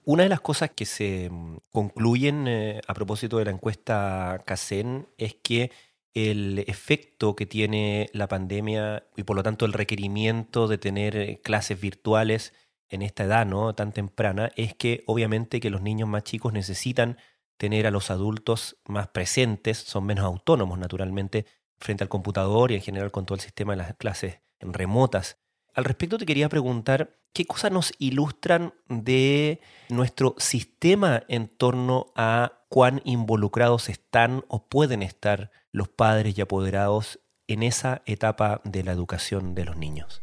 Una 0.04 0.24
de 0.24 0.28
las 0.28 0.40
cosas 0.40 0.70
que 0.74 0.84
se 0.84 1.30
mm, 1.30 1.58
concluyen 1.70 2.48
eh, 2.48 2.80
a 2.86 2.94
propósito 2.94 3.38
de 3.38 3.44
la 3.44 3.52
encuesta 3.52 4.42
CACEN 4.44 5.06
es 5.16 5.36
que 5.42 5.70
el 6.14 6.58
efecto 6.66 7.34
que 7.36 7.46
tiene 7.46 8.10
la 8.12 8.28
pandemia 8.28 9.06
y 9.16 9.22
por 9.22 9.36
lo 9.36 9.42
tanto 9.42 9.64
el 9.64 9.72
requerimiento 9.72 10.68
de 10.68 10.78
tener 10.78 11.16
eh, 11.16 11.40
clases 11.42 11.80
virtuales 11.80 12.52
en 12.88 13.02
esta 13.02 13.24
edad 13.24 13.46
no 13.46 13.74
tan 13.74 13.92
temprana 13.92 14.50
es 14.56 14.74
que 14.74 15.02
obviamente 15.06 15.60
que 15.60 15.70
los 15.70 15.80
niños 15.80 16.08
más 16.08 16.24
chicos 16.24 16.52
necesitan 16.52 17.16
tener 17.56 17.86
a 17.86 17.90
los 17.90 18.10
adultos 18.10 18.76
más 18.86 19.08
presentes, 19.08 19.78
son 19.78 20.04
menos 20.04 20.24
autónomos 20.24 20.78
naturalmente 20.78 21.46
frente 21.78 22.04
al 22.04 22.08
computador 22.08 22.70
y 22.70 22.74
en 22.74 22.82
general 22.82 23.10
con 23.10 23.24
todo 23.24 23.36
el 23.36 23.40
sistema 23.40 23.72
de 23.72 23.78
las 23.78 23.94
clases 23.96 24.40
remotas. 24.60 25.38
Al 25.74 25.84
respecto 25.84 26.18
te 26.18 26.26
quería 26.26 26.48
preguntar 26.48 27.18
qué 27.32 27.46
cosas 27.46 27.72
nos 27.72 27.92
ilustran 27.98 28.74
de 28.88 29.60
nuestro 29.88 30.34
sistema 30.38 31.22
en 31.28 31.48
torno 31.48 32.12
a 32.14 32.64
cuán 32.68 33.00
involucrados 33.04 33.88
están 33.88 34.44
o 34.48 34.68
pueden 34.68 35.02
estar 35.02 35.50
los 35.72 35.88
padres 35.88 36.36
y 36.36 36.40
apoderados 36.42 37.20
en 37.48 37.62
esa 37.62 38.02
etapa 38.06 38.60
de 38.64 38.84
la 38.84 38.92
educación 38.92 39.54
de 39.54 39.64
los 39.64 39.76
niños. 39.76 40.22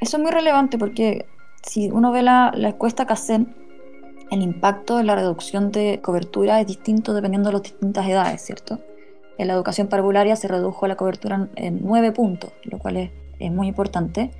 Eso 0.00 0.16
es 0.16 0.22
muy 0.22 0.32
relevante 0.32 0.76
porque 0.76 1.26
si 1.62 1.90
uno 1.90 2.12
ve 2.12 2.22
la, 2.22 2.52
la 2.54 2.70
encuesta 2.70 3.06
CACEN, 3.06 3.54
el 4.30 4.42
impacto 4.42 4.96
de 4.96 5.04
la 5.04 5.14
reducción 5.14 5.70
de 5.70 6.00
cobertura 6.02 6.60
es 6.60 6.66
distinto 6.66 7.14
dependiendo 7.14 7.48
de 7.48 7.54
las 7.54 7.62
distintas 7.62 8.06
edades, 8.06 8.42
¿cierto? 8.42 8.80
En 9.38 9.48
la 9.48 9.54
educación 9.54 9.88
parvularia 9.88 10.36
se 10.36 10.48
redujo 10.48 10.86
la 10.86 10.96
cobertura 10.96 11.48
en 11.56 11.80
nueve 11.82 12.12
puntos, 12.12 12.52
lo 12.64 12.78
cual 12.78 12.96
es, 12.96 13.10
es 13.38 13.50
muy 13.50 13.68
importante 13.68 14.30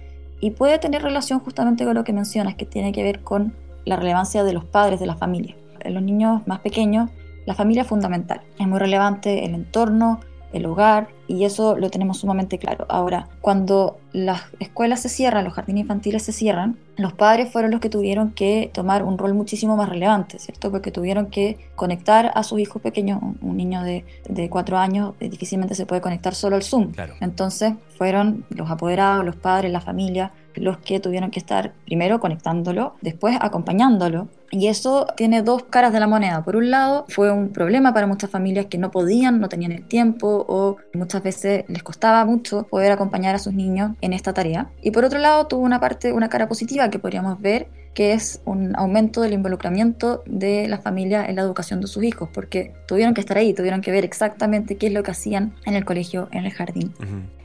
y 0.41 0.51
puede 0.51 0.79
tener 0.79 1.03
relación 1.03 1.41
justamente 1.41 1.85
con 1.85 1.95
lo 1.95 2.05
que 2.05 2.13
mencionas, 2.13 2.55
que 2.55 2.67
tiene 2.67 2.93
que 2.93 3.03
ver 3.03 3.21
con 3.21 3.55
la 3.85 3.97
relevancia 3.97 4.45
de 4.45 4.53
los 4.53 4.65
padres 4.65 5.01
de 5.01 5.07
la 5.07 5.17
familia. 5.17 5.57
En 5.81 5.95
los 5.95 6.03
niños 6.03 6.47
más 6.47 6.61
pequeños, 6.61 7.11
la 7.47 7.55
familia 7.55 7.83
es 7.83 7.89
fundamental. 7.89 8.41
Es 8.59 8.67
muy 8.67 8.79
relevante 8.79 9.45
el 9.45 9.55
entorno, 9.55 10.21
el 10.53 10.67
hogar, 10.67 11.09
y 11.27 11.45
eso 11.45 11.77
lo 11.77 11.91
tenemos 11.91 12.19
sumamente 12.19 12.59
claro. 12.59 12.87
Ahora, 12.89 13.29
cuando 13.41 13.99
las 14.13 14.43
escuelas 14.61 15.01
se 15.01 15.09
cierran, 15.09 15.45
los 15.45 15.55
jardines 15.55 15.83
infantiles 15.83 16.23
se 16.23 16.33
cierran, 16.33 16.79
los 16.97 17.13
padres 17.13 17.51
fueron 17.51 17.71
los 17.71 17.81
que 17.81 17.89
tuvieron 17.89 18.31
que 18.33 18.71
tomar 18.73 19.03
un 19.03 19.19
rol 19.19 19.35
muchísimo 19.35 19.77
más 19.77 19.89
relevante, 19.89 20.39
¿cierto? 20.39 20.71
Porque 20.71 20.91
tuvieron 20.91 21.27
que 21.27 21.59
conectar 21.75 22.31
a 22.35 22.43
sus 22.45 22.61
hijos 22.61 22.81
pequeños. 22.81 23.21
Un 23.41 23.57
niño 23.57 23.83
de, 23.83 24.05
de 24.29 24.49
cuatro 24.49 24.79
años 24.79 25.15
eh, 25.21 25.29
difícilmente 25.29 25.75
se 25.75 25.87
puede 25.87 26.01
conectar 26.01 26.35
solo 26.35 26.57
al 26.57 26.63
Zoom. 26.63 26.93
Entonces 27.21 27.75
fueron 27.97 28.45
los 28.51 28.71
apoderados, 28.71 29.25
los 29.25 29.37
padres, 29.37 29.73
la 29.73 29.81
familia, 29.81 30.33
los 30.55 30.79
que 30.79 31.01
tuvieron 31.01 31.31
que 31.31 31.41
estar 31.41 31.73
primero 31.85 32.21
conectándolo, 32.21 32.95
después 33.01 33.37
acompañándolo. 33.41 34.29
Y 34.51 34.69
eso 34.69 35.07
tiene 35.17 35.43
dos 35.43 35.65
caras 35.65 35.93
de 35.93 35.99
la 35.99 36.07
moneda. 36.07 36.45
Por 36.45 36.55
un 36.55 36.71
lado, 36.71 37.07
fue 37.09 37.33
un 37.33 37.49
problema 37.49 37.93
para 37.93 38.07
muchas 38.07 38.31
familias 38.31 38.67
que 38.67 38.79
no 38.79 38.93
podían, 38.93 39.41
no 39.41 39.49
tenían 39.49 39.73
el 39.73 39.89
tiempo 39.89 40.45
o 40.49 40.77
muchas 41.15 41.23
veces 41.23 41.65
les 41.69 41.83
costaba 41.85 42.25
mucho 42.25 42.65
poder 42.65 42.91
acompañar 42.91 43.37
a 43.37 43.39
sus 43.39 43.55
niños 43.55 43.93
en 44.01 44.13
esta 44.13 44.33
tarea. 44.33 44.71
Y 44.83 44.91
por 44.91 45.05
otro 45.05 45.21
lado, 45.21 45.47
tuvo 45.47 45.63
una 45.63 45.79
parte, 45.79 46.13
una 46.13 46.29
cara 46.29 46.49
positiva 46.49 46.91
que 46.91 46.99
podríamos 46.99 47.41
ver 47.41 47.69
que 47.95 48.13
es 48.13 48.43
un 48.45 48.75
aumento 48.75 49.21
del 49.21 49.35
involucramiento 49.35 50.25
de 50.27 50.67
la 50.67 50.79
familia 50.79 51.25
en 51.27 51.37
la 51.37 51.43
educación 51.43 51.81
de 51.81 51.87
sus 51.87 52.03
hijos, 52.03 52.29
porque 52.35 52.73
tuvieron 52.89 53.15
que 53.15 53.21
estar 53.21 53.39
ahí, 53.39 53.55
tuvieron 53.55 53.83
que 53.83 53.93
ver 53.93 54.05
exactamente 54.05 54.77
qué 54.77 54.89
es 54.89 54.93
lo 54.93 55.05
que 55.05 55.13
hacían 55.13 55.55
en 55.65 55.75
el 55.75 55.85
colegio, 55.85 56.29
en 56.33 56.45
el 56.45 56.53
jardín. 56.53 56.93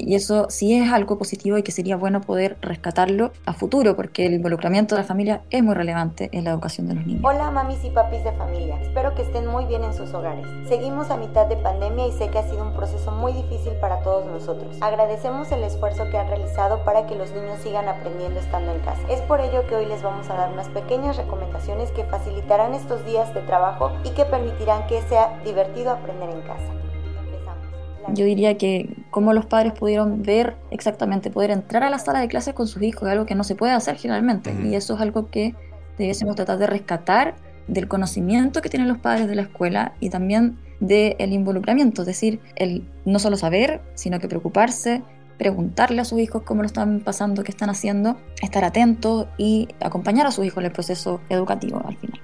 Y 0.09 0.15
eso 0.15 0.47
sí 0.49 0.73
es 0.73 0.91
algo 0.91 1.19
positivo 1.19 1.59
y 1.59 1.61
que 1.61 1.71
sería 1.71 1.95
bueno 1.95 2.19
poder 2.19 2.57
rescatarlo 2.61 3.31
a 3.45 3.53
futuro, 3.53 3.95
porque 3.95 4.25
el 4.25 4.33
involucramiento 4.33 4.95
de 4.95 5.01
la 5.01 5.07
familia 5.07 5.43
es 5.51 5.61
muy 5.61 5.75
relevante 5.75 6.31
en 6.31 6.45
la 6.45 6.49
educación 6.49 6.87
de 6.87 6.95
los 6.95 7.05
niños. 7.05 7.21
Hola 7.23 7.51
mamis 7.51 7.85
y 7.85 7.91
papis 7.91 8.23
de 8.23 8.31
familia, 8.31 8.81
espero 8.81 9.13
que 9.13 9.21
estén 9.21 9.45
muy 9.45 9.65
bien 9.65 9.83
en 9.83 9.93
sus 9.93 10.11
hogares. 10.15 10.47
Seguimos 10.67 11.11
a 11.11 11.17
mitad 11.17 11.45
de 11.45 11.57
pandemia 11.57 12.07
y 12.07 12.11
sé 12.13 12.27
que 12.29 12.39
ha 12.39 12.49
sido 12.49 12.63
un 12.63 12.73
proceso 12.73 13.11
muy 13.11 13.33
difícil 13.33 13.73
para 13.73 14.01
todos 14.01 14.25
nosotros. 14.25 14.77
Agradecemos 14.81 15.51
el 15.51 15.61
esfuerzo 15.63 16.09
que 16.09 16.17
han 16.17 16.27
realizado 16.27 16.83
para 16.83 17.05
que 17.05 17.13
los 17.13 17.31
niños 17.31 17.59
sigan 17.61 17.87
aprendiendo 17.87 18.39
estando 18.39 18.71
en 18.71 18.79
casa. 18.79 19.01
Es 19.11 19.21
por 19.21 19.41
ello 19.41 19.67
que 19.67 19.75
hoy 19.75 19.85
les 19.85 20.01
vamos 20.01 20.27
a 20.31 20.33
dar 20.33 20.51
unas 20.51 20.69
pequeñas 20.69 21.17
recomendaciones 21.17 21.91
que 21.91 22.03
facilitarán 22.05 22.73
estos 22.73 23.05
días 23.05 23.31
de 23.35 23.41
trabajo 23.41 23.91
y 24.03 24.09
que 24.15 24.25
permitirán 24.25 24.87
que 24.87 25.03
sea 25.03 25.39
divertido 25.45 25.91
aprender 25.91 26.31
en 26.31 26.41
casa. 26.41 26.78
Yo 28.13 28.25
diría 28.25 28.57
que 28.57 28.95
como 29.11 29.33
los 29.33 29.45
padres 29.45 29.73
pudieron 29.73 30.23
ver 30.23 30.55
exactamente, 30.71 31.29
poder 31.29 31.51
entrar 31.51 31.83
a 31.83 31.89
la 31.89 31.99
sala 31.99 32.19
de 32.19 32.27
clases 32.27 32.53
con 32.53 32.67
sus 32.67 32.81
hijos, 32.81 33.03
es 33.03 33.09
algo 33.09 33.25
que 33.25 33.35
no 33.35 33.43
se 33.43 33.55
puede 33.55 33.73
hacer 33.73 33.97
generalmente. 33.97 34.53
Y 34.63 34.75
eso 34.75 34.95
es 34.95 35.01
algo 35.01 35.29
que 35.29 35.55
debiésemos 35.97 36.35
tratar 36.35 36.57
de 36.57 36.67
rescatar 36.67 37.35
del 37.67 37.87
conocimiento 37.87 38.61
que 38.61 38.69
tienen 38.69 38.87
los 38.87 38.97
padres 38.97 39.27
de 39.27 39.35
la 39.35 39.43
escuela 39.43 39.93
y 39.99 40.09
también 40.09 40.57
del 40.79 41.33
involucramiento, 41.33 42.03
es 42.03 42.07
decir, 42.07 42.39
el 42.55 42.87
no 43.05 43.19
solo 43.19 43.35
saber, 43.35 43.81
sino 43.95 44.19
que 44.19 44.27
preocuparse, 44.27 45.03
preguntarle 45.37 46.01
a 46.01 46.05
sus 46.05 46.19
hijos 46.19 46.43
cómo 46.43 46.61
lo 46.61 46.67
están 46.67 47.01
pasando, 47.01 47.43
qué 47.43 47.51
están 47.51 47.69
haciendo, 47.69 48.17
estar 48.41 48.63
atentos 48.63 49.27
y 49.37 49.67
acompañar 49.81 50.25
a 50.25 50.31
sus 50.31 50.45
hijos 50.45 50.59
en 50.59 50.65
el 50.65 50.71
proceso 50.71 51.21
educativo 51.29 51.81
al 51.85 51.97
final. 51.97 52.19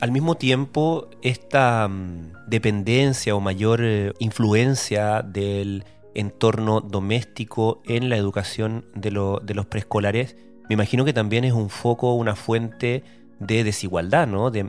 Al 0.00 0.12
mismo 0.12 0.36
tiempo, 0.36 1.08
esta 1.22 1.88
mm, 1.88 2.48
dependencia 2.48 3.34
o 3.34 3.40
mayor 3.40 3.80
eh, 3.82 4.12
influencia 4.18 5.22
del 5.22 5.84
entorno 6.14 6.80
doméstico 6.80 7.82
en 7.86 8.08
la 8.08 8.16
educación 8.16 8.84
de, 8.94 9.10
de 9.42 9.54
los 9.54 9.66
preescolares, 9.66 10.36
me 10.68 10.74
imagino 10.74 11.04
que 11.04 11.12
también 11.12 11.44
es 11.44 11.52
un 11.52 11.70
foco, 11.70 12.14
una 12.14 12.34
fuente 12.34 13.04
de 13.38 13.64
desigualdad, 13.64 14.26
¿no? 14.26 14.50
De, 14.50 14.64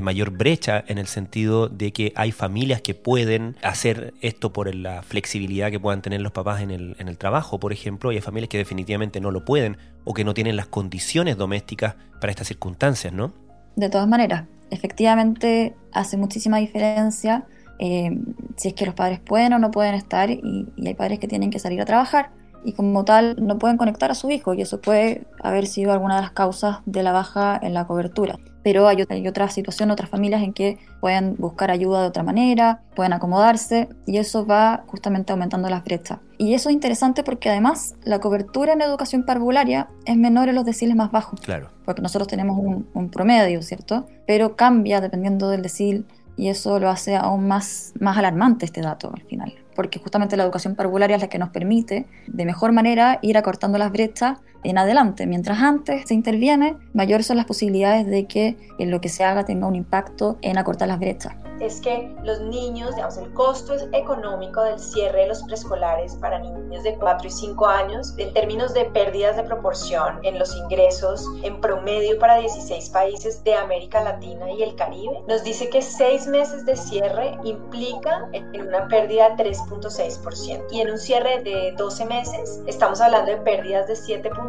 mayor 0.00 0.30
brecha 0.30 0.84
en 0.86 0.98
el 0.98 1.06
sentido 1.06 1.68
de 1.68 1.92
que 1.92 2.12
hay 2.16 2.32
familias 2.32 2.80
que 2.80 2.94
pueden 2.94 3.56
hacer 3.62 4.14
esto 4.20 4.52
por 4.52 4.72
la 4.74 5.02
flexibilidad 5.02 5.70
que 5.70 5.80
puedan 5.80 6.02
tener 6.02 6.20
los 6.20 6.32
papás 6.32 6.60
en 6.60 6.70
el, 6.70 6.96
en 6.98 7.08
el 7.08 7.18
trabajo, 7.18 7.58
por 7.58 7.72
ejemplo, 7.72 8.12
y 8.12 8.16
hay 8.16 8.20
familias 8.20 8.48
que 8.48 8.58
definitivamente 8.58 9.20
no 9.20 9.30
lo 9.30 9.44
pueden 9.44 9.76
o 10.04 10.14
que 10.14 10.24
no 10.24 10.34
tienen 10.34 10.56
las 10.56 10.66
condiciones 10.66 11.36
domésticas 11.36 11.96
para 12.20 12.30
estas 12.30 12.48
circunstancias, 12.48 13.12
¿no? 13.12 13.32
De 13.74 13.88
todas 13.88 14.06
maneras, 14.06 14.44
efectivamente 14.72 15.74
hace 15.92 16.16
muchísima 16.16 16.58
diferencia 16.58 17.44
eh, 17.78 18.10
si 18.56 18.68
es 18.68 18.74
que 18.74 18.86
los 18.86 18.94
padres 18.94 19.20
pueden 19.20 19.52
o 19.52 19.58
no 19.58 19.70
pueden 19.70 19.94
estar 19.94 20.30
y 20.30 20.66
hay 20.84 20.94
padres 20.94 21.18
que 21.18 21.28
tienen 21.28 21.50
que 21.50 21.58
salir 21.58 21.80
a 21.80 21.84
trabajar 21.84 22.30
y 22.64 22.72
como 22.72 23.04
tal 23.04 23.36
no 23.38 23.58
pueden 23.58 23.76
conectar 23.76 24.10
a 24.10 24.14
su 24.14 24.30
hijo 24.30 24.54
y 24.54 24.62
eso 24.62 24.80
puede 24.80 25.26
haber 25.42 25.66
sido 25.66 25.92
alguna 25.92 26.16
de 26.16 26.22
las 26.22 26.30
causas 26.30 26.78
de 26.86 27.02
la 27.02 27.12
baja 27.12 27.58
en 27.60 27.74
la 27.74 27.86
cobertura. 27.86 28.38
Pero 28.62 28.86
hay, 28.86 29.04
hay 29.08 29.26
otra 29.26 29.48
situación, 29.48 29.90
otras 29.90 30.08
familias 30.08 30.42
en 30.42 30.52
que 30.52 30.78
pueden 31.00 31.34
buscar 31.36 31.72
ayuda 31.72 32.02
de 32.02 32.08
otra 32.08 32.22
manera, 32.22 32.82
pueden 32.94 33.12
acomodarse 33.12 33.88
y 34.06 34.18
eso 34.18 34.46
va 34.46 34.84
justamente 34.86 35.32
aumentando 35.32 35.68
las 35.68 35.82
brechas. 35.82 36.18
Y 36.38 36.54
eso 36.54 36.68
es 36.68 36.74
interesante 36.74 37.24
porque 37.24 37.50
además 37.50 37.94
la 38.04 38.20
cobertura 38.20 38.72
en 38.72 38.82
educación 38.82 39.24
parvularia 39.24 39.88
es 40.04 40.16
menor 40.16 40.48
en 40.48 40.54
los 40.54 40.64
deciles 40.64 40.94
más 40.94 41.10
bajos. 41.10 41.40
Claro. 41.40 41.70
Porque 41.84 42.02
nosotros 42.02 42.28
tenemos 42.28 42.56
un, 42.58 42.88
un 42.94 43.10
promedio, 43.10 43.62
¿cierto? 43.62 44.06
Pero 44.26 44.54
cambia 44.54 45.00
dependiendo 45.00 45.48
del 45.48 45.62
decil 45.62 46.06
y 46.36 46.48
eso 46.48 46.78
lo 46.78 46.88
hace 46.88 47.16
aún 47.16 47.48
más, 47.48 47.92
más 47.98 48.16
alarmante 48.16 48.64
este 48.64 48.80
dato 48.80 49.10
al 49.12 49.22
final 49.22 49.52
porque 49.74 49.98
justamente 49.98 50.36
la 50.36 50.44
educación 50.44 50.74
parvularia 50.74 51.16
es 51.16 51.22
la 51.22 51.28
que 51.28 51.38
nos 51.38 51.50
permite 51.50 52.06
de 52.26 52.44
mejor 52.44 52.72
manera 52.72 53.18
ir 53.22 53.36
acortando 53.36 53.78
las 53.78 53.92
brechas 53.92 54.38
en 54.64 54.78
adelante. 54.78 55.26
Mientras 55.26 55.58
antes 55.60 56.06
se 56.06 56.14
interviene, 56.14 56.76
mayores 56.92 57.26
son 57.26 57.36
las 57.36 57.46
posibilidades 57.46 58.06
de 58.06 58.26
que 58.26 58.56
lo 58.78 59.00
que 59.00 59.08
se 59.08 59.24
haga 59.24 59.44
tenga 59.44 59.66
un 59.66 59.76
impacto 59.76 60.38
en 60.42 60.58
acortar 60.58 60.88
las 60.88 60.98
brechas 60.98 61.34
es 61.62 61.80
que 61.80 62.12
los 62.24 62.40
niños, 62.40 62.94
digamos, 62.96 63.16
el 63.18 63.32
costo 63.34 63.74
económico 63.92 64.62
del 64.62 64.78
cierre 64.78 65.22
de 65.22 65.28
los 65.28 65.42
preescolares 65.44 66.16
para 66.16 66.40
niños 66.40 66.82
de 66.82 66.96
4 66.96 67.28
y 67.28 67.30
5 67.30 67.66
años, 67.66 68.14
en 68.18 68.32
términos 68.34 68.74
de 68.74 68.84
pérdidas 68.86 69.36
de 69.36 69.44
proporción 69.44 70.18
en 70.24 70.38
los 70.38 70.54
ingresos 70.56 71.24
en 71.42 71.60
promedio 71.60 72.18
para 72.18 72.38
16 72.38 72.90
países 72.90 73.44
de 73.44 73.54
América 73.54 74.02
Latina 74.02 74.50
y 74.50 74.62
el 74.62 74.74
Caribe, 74.74 75.22
nos 75.28 75.44
dice 75.44 75.70
que 75.70 75.82
6 75.82 76.26
meses 76.26 76.66
de 76.66 76.76
cierre 76.76 77.38
implica 77.44 78.28
en 78.32 78.66
una 78.66 78.88
pérdida 78.88 79.30
de 79.30 79.44
3.6%. 79.44 80.66
Y 80.72 80.80
en 80.80 80.90
un 80.90 80.98
cierre 80.98 81.42
de 81.42 81.74
12 81.76 82.04
meses 82.06 82.60
estamos 82.66 83.00
hablando 83.00 83.30
de 83.30 83.36
pérdidas 83.38 83.86
de 83.86 83.94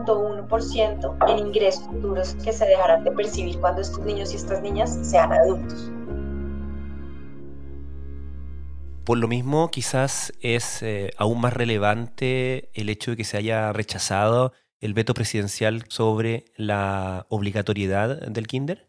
7.1% 0.05 1.29
en 1.29 1.47
ingresos 1.47 1.85
futuros 1.85 2.35
que 2.43 2.53
se 2.53 2.65
dejarán 2.65 3.03
de 3.03 3.11
percibir 3.11 3.59
cuando 3.59 3.81
estos 3.81 3.99
niños 3.99 4.33
y 4.33 4.37
estas 4.37 4.61
niñas 4.61 4.97
sean 5.01 5.31
adultos. 5.33 5.91
Por 9.03 9.17
lo 9.17 9.27
mismo, 9.27 9.69
quizás 9.69 10.31
es 10.39 10.81
eh, 10.81 11.11
aún 11.17 11.41
más 11.41 11.53
relevante 11.53 12.69
el 12.73 12.89
hecho 12.89 13.11
de 13.11 13.17
que 13.17 13.25
se 13.25 13.37
haya 13.37 13.73
rechazado 13.73 14.53
el 14.79 14.93
veto 14.93 15.13
presidencial 15.13 15.83
sobre 15.89 16.45
la 16.55 17.25
obligatoriedad 17.29 18.27
del 18.27 18.47
kinder. 18.47 18.87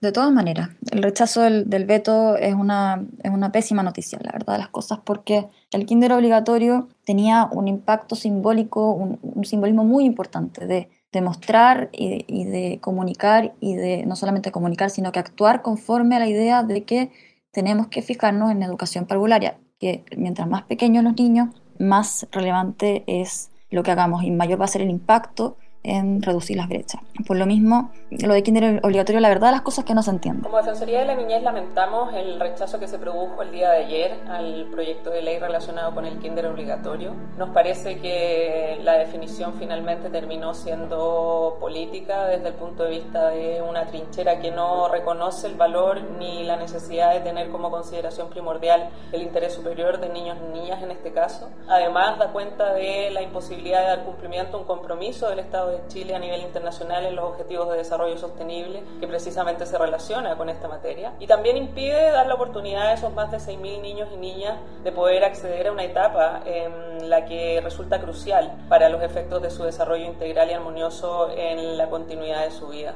De 0.00 0.12
todas 0.12 0.32
maneras, 0.32 0.70
el 0.92 1.02
rechazo 1.02 1.42
del, 1.42 1.84
veto 1.84 2.36
es 2.36 2.54
una, 2.54 3.04
es 3.22 3.30
una, 3.30 3.52
pésima 3.52 3.82
noticia, 3.82 4.18
la 4.22 4.32
verdad 4.32 4.54
de 4.54 4.60
las 4.60 4.68
cosas, 4.68 4.98
porque 5.04 5.46
el 5.72 5.84
kinder 5.84 6.14
obligatorio 6.14 6.88
tenía 7.04 7.50
un 7.52 7.68
impacto 7.68 8.16
simbólico, 8.16 8.92
un, 8.92 9.44
simbolismo 9.44 9.84
muy 9.84 10.06
importante 10.06 10.66
de 10.66 10.88
demostrar 11.12 11.90
y, 11.92 12.24
y 12.28 12.44
de 12.44 12.78
comunicar 12.80 13.54
y 13.60 13.74
de 13.74 14.06
no 14.06 14.16
solamente 14.16 14.50
comunicar, 14.50 14.88
sino 14.88 15.12
que 15.12 15.18
actuar 15.18 15.60
conforme 15.60 16.16
a 16.16 16.20
la 16.20 16.28
idea 16.28 16.62
de 16.62 16.84
que 16.84 17.10
tenemos 17.50 17.88
que 17.88 18.00
fijarnos 18.00 18.50
en 18.50 18.62
educación 18.62 19.04
parvularia, 19.04 19.58
que 19.78 20.04
mientras 20.16 20.48
más 20.48 20.62
pequeños 20.62 21.04
los 21.04 21.16
niños, 21.16 21.50
más 21.78 22.26
relevante 22.32 23.04
es 23.06 23.50
lo 23.70 23.82
que 23.82 23.90
hagamos 23.90 24.24
y 24.24 24.30
mayor 24.30 24.60
va 24.60 24.64
a 24.64 24.68
ser 24.68 24.80
el 24.80 24.90
impacto 24.90 25.58
en 25.82 26.22
reducir 26.22 26.56
las 26.56 26.68
brechas. 26.68 27.00
Por 27.26 27.36
lo 27.36 27.46
mismo, 27.46 27.90
lo 28.10 28.34
de 28.34 28.42
kinder 28.42 28.80
obligatorio, 28.82 29.20
la 29.20 29.28
verdad, 29.28 29.50
las 29.50 29.62
cosas 29.62 29.84
que 29.84 29.94
no 29.94 30.02
se 30.02 30.10
entienden. 30.10 30.42
Como 30.42 30.58
Defensoría 30.58 31.00
de 31.00 31.06
la 31.06 31.14
Niñez 31.14 31.42
lamentamos 31.42 32.14
el 32.14 32.38
rechazo 32.38 32.78
que 32.78 32.88
se 32.88 32.98
produjo 32.98 33.42
el 33.42 33.52
día 33.52 33.70
de 33.70 33.84
ayer 33.84 34.20
al 34.28 34.68
proyecto 34.70 35.10
de 35.10 35.22
ley 35.22 35.38
relacionado 35.38 35.94
con 35.94 36.04
el 36.04 36.18
kinder 36.18 36.46
obligatorio. 36.46 37.14
Nos 37.38 37.50
parece 37.50 37.98
que 37.98 38.78
la 38.82 38.94
definición 38.94 39.54
finalmente 39.58 40.10
terminó 40.10 40.54
siendo 40.54 41.56
política 41.60 42.26
desde 42.26 42.48
el 42.48 42.54
punto 42.54 42.84
de 42.84 42.90
vista 42.90 43.28
de 43.30 43.62
una 43.62 43.86
trinchera 43.86 44.40
que 44.40 44.50
no 44.50 44.88
reconoce 44.88 45.46
el 45.46 45.54
valor 45.54 46.02
ni 46.18 46.44
la 46.44 46.56
necesidad 46.56 47.12
de 47.12 47.20
tener 47.20 47.50
como 47.50 47.70
consideración 47.70 48.28
primordial 48.28 48.90
el 49.12 49.22
interés 49.22 49.54
superior 49.54 50.00
de 50.00 50.08
niños 50.08 50.36
y 50.48 50.58
niñas 50.58 50.82
en 50.82 50.90
este 50.90 51.12
caso. 51.12 51.48
Además, 51.68 52.18
da 52.18 52.32
cuenta 52.32 52.74
de 52.74 53.10
la 53.10 53.22
imposibilidad 53.22 53.80
de 53.80 53.86
dar 53.86 54.04
cumplimiento 54.04 54.56
a 54.56 54.60
un 54.60 54.66
compromiso 54.66 55.28
del 55.28 55.38
Estado 55.38 55.69
de 55.70 55.86
Chile 55.88 56.14
a 56.14 56.18
nivel 56.18 56.40
internacional 56.42 57.06
en 57.06 57.16
los 57.16 57.24
objetivos 57.24 57.70
de 57.70 57.78
desarrollo 57.78 58.18
sostenible 58.18 58.82
que 59.00 59.06
precisamente 59.06 59.66
se 59.66 59.78
relaciona 59.78 60.36
con 60.36 60.48
esta 60.48 60.68
materia 60.68 61.14
y 61.18 61.26
también 61.26 61.56
impide 61.56 62.10
dar 62.10 62.26
la 62.26 62.34
oportunidad 62.34 62.88
a 62.88 62.92
esos 62.94 63.12
más 63.14 63.30
de 63.30 63.38
6.000 63.38 63.80
niños 63.80 64.08
y 64.12 64.16
niñas 64.16 64.58
de 64.84 64.92
poder 64.92 65.24
acceder 65.24 65.68
a 65.68 65.72
una 65.72 65.84
etapa 65.84 66.42
en 66.44 67.08
la 67.08 67.24
que 67.24 67.60
resulta 67.62 68.00
crucial 68.00 68.52
para 68.68 68.88
los 68.88 69.02
efectos 69.02 69.42
de 69.42 69.50
su 69.50 69.64
desarrollo 69.64 70.04
integral 70.04 70.50
y 70.50 70.52
armonioso 70.52 71.30
en 71.36 71.76
la 71.76 71.88
continuidad 71.88 72.44
de 72.44 72.50
su 72.50 72.68
vida. 72.68 72.94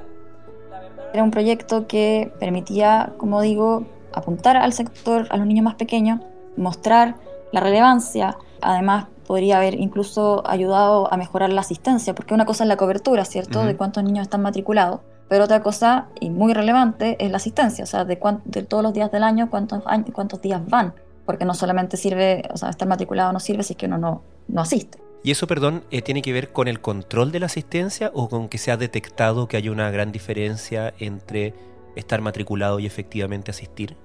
Era 1.12 1.22
un 1.22 1.30
proyecto 1.30 1.86
que 1.86 2.32
permitía, 2.40 3.12
como 3.18 3.40
digo, 3.40 3.84
apuntar 4.12 4.56
al 4.56 4.72
sector, 4.72 5.26
a 5.30 5.36
los 5.36 5.46
niños 5.46 5.64
más 5.64 5.74
pequeños, 5.74 6.20
mostrar 6.56 7.16
la 7.52 7.60
relevancia, 7.60 8.36
además 8.60 9.06
podría 9.26 9.58
haber 9.58 9.74
incluso 9.74 10.42
ayudado 10.46 11.12
a 11.12 11.16
mejorar 11.16 11.52
la 11.52 11.60
asistencia, 11.60 12.14
porque 12.14 12.34
una 12.34 12.44
cosa 12.44 12.64
es 12.64 12.68
la 12.68 12.76
cobertura, 12.76 13.24
¿cierto?, 13.24 13.64
de 13.64 13.76
cuántos 13.76 14.04
niños 14.04 14.22
están 14.22 14.42
matriculados, 14.42 15.00
pero 15.28 15.44
otra 15.44 15.62
cosa, 15.62 16.08
y 16.20 16.30
muy 16.30 16.52
relevante, 16.52 17.16
es 17.18 17.30
la 17.30 17.38
asistencia, 17.38 17.84
o 17.84 17.86
sea, 17.86 18.04
de, 18.04 18.18
de 18.44 18.62
todos 18.62 18.82
los 18.82 18.92
días 18.92 19.10
del 19.10 19.22
año, 19.22 19.50
cuántos, 19.50 19.82
cuántos 20.12 20.40
días 20.42 20.60
van, 20.66 20.94
porque 21.24 21.44
no 21.44 21.54
solamente 21.54 21.96
sirve, 21.96 22.42
o 22.52 22.56
sea, 22.56 22.68
estar 22.68 22.86
matriculado 22.86 23.32
no 23.32 23.40
sirve 23.40 23.62
si 23.62 23.72
es 23.72 23.76
que 23.78 23.86
uno 23.86 23.98
no, 23.98 24.22
no 24.48 24.60
asiste. 24.60 24.98
¿Y 25.22 25.30
eso, 25.30 25.46
perdón, 25.46 25.84
eh, 25.90 26.02
tiene 26.02 26.20
que 26.20 26.34
ver 26.34 26.52
con 26.52 26.68
el 26.68 26.82
control 26.82 27.32
de 27.32 27.40
la 27.40 27.46
asistencia 27.46 28.10
o 28.12 28.28
con 28.28 28.48
que 28.48 28.58
se 28.58 28.70
ha 28.70 28.76
detectado 28.76 29.48
que 29.48 29.56
hay 29.56 29.70
una 29.70 29.90
gran 29.90 30.12
diferencia 30.12 30.92
entre 30.98 31.54
estar 31.96 32.20
matriculado 32.20 32.78
y 32.78 32.84
efectivamente 32.84 33.50
asistir? 33.50 33.96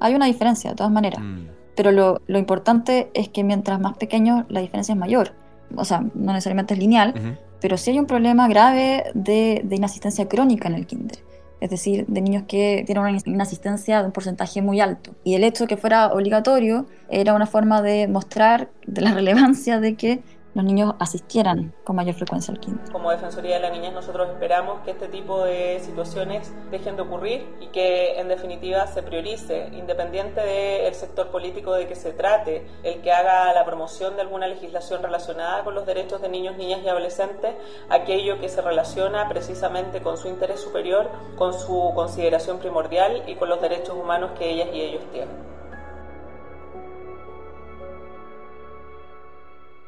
Hay 0.00 0.14
una 0.14 0.26
diferencia, 0.26 0.70
de 0.70 0.76
todas 0.76 0.90
maneras. 0.90 1.22
Mm. 1.22 1.46
Pero 1.76 1.92
lo, 1.92 2.20
lo, 2.26 2.38
importante 2.38 3.10
es 3.14 3.28
que 3.28 3.44
mientras 3.44 3.78
más 3.78 3.96
pequeño, 3.96 4.46
la 4.48 4.60
diferencia 4.60 4.94
es 4.94 4.98
mayor. 4.98 5.34
O 5.76 5.84
sea, 5.84 6.00
no 6.14 6.32
necesariamente 6.32 6.74
es 6.74 6.80
lineal, 6.80 7.38
pero 7.60 7.76
sí 7.76 7.90
hay 7.90 7.98
un 7.98 8.06
problema 8.06 8.48
grave 8.48 9.04
de, 9.14 9.60
de, 9.64 9.76
inasistencia 9.76 10.28
crónica 10.28 10.68
en 10.68 10.74
el 10.74 10.86
kinder. 10.86 11.18
Es 11.60 11.70
decir, 11.70 12.06
de 12.06 12.20
niños 12.20 12.44
que 12.46 12.82
tienen 12.86 13.04
una 13.04 13.18
inasistencia 13.24 14.00
de 14.00 14.06
un 14.06 14.12
porcentaje 14.12 14.62
muy 14.62 14.80
alto. 14.80 15.14
Y 15.24 15.34
el 15.34 15.44
hecho 15.44 15.64
de 15.64 15.68
que 15.68 15.76
fuera 15.76 16.12
obligatorio 16.12 16.86
era 17.08 17.34
una 17.34 17.46
forma 17.46 17.82
de 17.82 18.08
mostrar 18.08 18.70
de 18.86 19.00
la 19.02 19.12
relevancia 19.14 19.80
de 19.80 19.94
que 19.94 20.22
los 20.56 20.64
niños 20.64 20.94
asistieran 20.98 21.74
con 21.84 21.96
mayor 21.96 22.14
frecuencia 22.14 22.54
al 22.54 22.60
kinder. 22.60 22.90
Como 22.90 23.10
Defensoría 23.10 23.56
de 23.56 23.60
la 23.60 23.68
Niñez 23.68 23.92
nosotros 23.92 24.30
esperamos 24.30 24.80
que 24.86 24.92
este 24.92 25.08
tipo 25.08 25.44
de 25.44 25.80
situaciones 25.80 26.50
dejen 26.70 26.96
de 26.96 27.02
ocurrir 27.02 27.46
y 27.60 27.66
que 27.66 28.18
en 28.18 28.28
definitiva 28.28 28.86
se 28.86 29.02
priorice, 29.02 29.68
independiente 29.74 30.40
del 30.40 30.94
sector 30.94 31.28
político 31.28 31.74
de 31.74 31.86
que 31.86 31.94
se 31.94 32.12
trate, 32.12 32.66
el 32.84 33.02
que 33.02 33.12
haga 33.12 33.52
la 33.52 33.66
promoción 33.66 34.16
de 34.16 34.22
alguna 34.22 34.46
legislación 34.48 35.02
relacionada 35.02 35.62
con 35.62 35.74
los 35.74 35.84
derechos 35.84 36.22
de 36.22 36.30
niños, 36.30 36.56
niñas 36.56 36.80
y 36.82 36.88
adolescentes, 36.88 37.54
aquello 37.90 38.40
que 38.40 38.48
se 38.48 38.62
relaciona 38.62 39.28
precisamente 39.28 40.00
con 40.00 40.16
su 40.16 40.28
interés 40.28 40.60
superior, 40.60 41.10
con 41.36 41.52
su 41.52 41.92
consideración 41.94 42.60
primordial 42.60 43.24
y 43.26 43.34
con 43.34 43.50
los 43.50 43.60
derechos 43.60 43.94
humanos 43.94 44.30
que 44.38 44.48
ellas 44.48 44.68
y 44.72 44.80
ellos 44.80 45.02
tienen. 45.12 45.55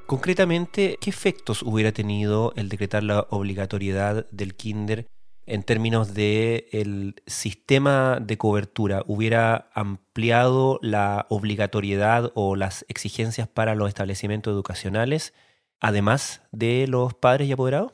Concretamente, 0.08 0.96
¿qué 1.02 1.10
efectos 1.10 1.62
hubiera 1.62 1.92
tenido 1.92 2.54
el 2.56 2.70
decretar 2.70 3.02
la 3.02 3.26
obligatoriedad 3.28 4.24
del 4.30 4.54
kinder 4.54 5.06
en 5.44 5.62
términos 5.62 6.14
de 6.14 7.14
sistema 7.26 8.18
de 8.18 8.38
cobertura? 8.38 9.02
¿Hubiera 9.06 9.68
ampliado 9.74 10.78
la 10.80 11.26
obligatoriedad 11.28 12.32
o 12.34 12.56
las 12.56 12.86
exigencias 12.88 13.48
para 13.48 13.74
los 13.74 13.86
establecimientos 13.88 14.50
educacionales, 14.50 15.34
además 15.78 16.40
de 16.52 16.86
los 16.88 17.12
padres 17.12 17.46
y 17.46 17.52
apoderados? 17.52 17.92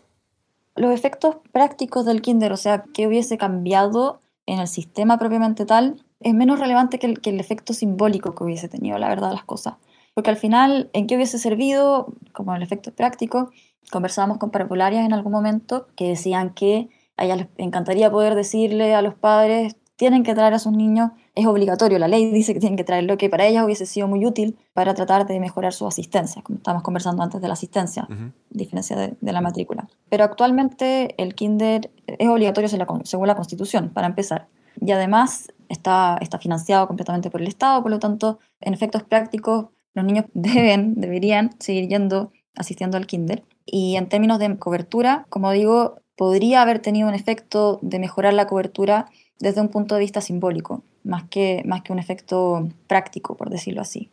Los 0.76 0.92
efectos 0.92 1.38
prácticos 1.50 2.06
del 2.06 2.22
kinder, 2.22 2.52
o 2.52 2.56
sea, 2.56 2.84
¿qué 2.94 3.08
hubiese 3.08 3.38
cambiado 3.38 4.20
en 4.46 4.60
el 4.60 4.68
sistema 4.68 5.18
propiamente 5.18 5.66
tal, 5.66 6.04
es 6.20 6.32
menos 6.32 6.60
relevante 6.60 7.00
que 7.00 7.08
el, 7.08 7.20
que 7.20 7.30
el 7.30 7.40
efecto 7.40 7.72
simbólico 7.72 8.36
que 8.36 8.44
hubiese 8.44 8.68
tenido, 8.68 8.98
la 8.98 9.08
verdad, 9.08 9.32
las 9.32 9.44
cosas. 9.44 9.74
Porque 10.14 10.30
al 10.30 10.36
final, 10.36 10.90
¿en 10.92 11.06
qué 11.06 11.16
hubiese 11.16 11.38
servido? 11.38 12.14
Como 12.32 12.54
el 12.54 12.62
efecto 12.62 12.92
práctico, 12.92 13.50
conversábamos 13.90 14.38
con 14.38 14.50
parapolarias 14.50 15.04
en 15.04 15.12
algún 15.12 15.32
momento 15.32 15.88
que 15.96 16.08
decían 16.08 16.54
que 16.54 16.88
a 17.16 17.24
ellas 17.24 17.38
les 17.38 17.48
encantaría 17.58 18.10
poder 18.10 18.34
decirle 18.34 18.94
a 18.94 19.02
los 19.02 19.14
padres, 19.14 19.76
tienen 19.96 20.24
que 20.24 20.34
traer 20.34 20.54
a 20.54 20.58
sus 20.58 20.72
niños, 20.72 21.12
es 21.34 21.46
obligatorio, 21.46 21.98
la 21.98 22.08
ley 22.08 22.30
dice 22.30 22.52
que 22.52 22.60
tienen 22.60 22.76
que 22.76 22.84
traerlo, 22.84 23.16
que 23.16 23.30
para 23.30 23.46
ellas 23.46 23.64
hubiese 23.64 23.86
sido 23.86 24.08
muy 24.08 24.26
útil 24.26 24.58
para 24.72 24.94
tratar 24.94 25.26
de 25.26 25.38
mejorar 25.38 25.72
su 25.72 25.86
asistencia, 25.86 26.42
como 26.42 26.56
estábamos 26.56 26.82
conversando 26.82 27.22
antes 27.22 27.40
de 27.40 27.46
la 27.46 27.54
asistencia, 27.54 28.08
diferencia 28.50 28.96
de, 28.96 29.32
la 29.32 29.40
matrícula. 29.40 29.88
Pero 30.08 30.24
actualmente 30.24 31.14
el 31.22 31.34
kinder 31.34 31.92
es 32.06 32.28
obligatorio 32.28 32.68
según 33.04 33.28
la 33.28 33.36
Constitución, 33.36 33.90
para 33.90 34.08
empezar. 34.08 34.48
Y 34.80 34.90
además 34.90 35.52
está, 35.68 36.18
está 36.20 36.38
financiado 36.38 36.88
completamente 36.88 37.30
por 37.30 37.40
el 37.40 37.46
Estado, 37.46 37.80
por 37.82 37.92
lo 37.92 38.00
tanto, 38.00 38.40
en 38.60 38.74
efectos 38.74 39.04
prácticos, 39.04 39.66
los 39.94 40.04
niños 40.04 40.26
deben, 40.34 40.94
deberían 41.00 41.54
seguir 41.60 41.88
yendo, 41.88 42.32
asistiendo 42.54 42.96
al 42.96 43.06
kinder. 43.06 43.44
Y 43.64 43.96
en 43.96 44.08
términos 44.08 44.38
de 44.38 44.58
cobertura, 44.58 45.26
como 45.30 45.50
digo, 45.52 46.00
podría 46.16 46.62
haber 46.62 46.80
tenido 46.80 47.08
un 47.08 47.14
efecto 47.14 47.78
de 47.82 47.98
mejorar 47.98 48.34
la 48.34 48.46
cobertura 48.46 49.06
desde 49.38 49.60
un 49.60 49.68
punto 49.68 49.94
de 49.94 50.02
vista 50.02 50.20
simbólico, 50.20 50.84
más 51.02 51.24
que, 51.28 51.62
más 51.64 51.82
que 51.82 51.92
un 51.92 51.98
efecto 51.98 52.68
práctico, 52.86 53.36
por 53.36 53.50
decirlo 53.50 53.80
así. 53.80 54.10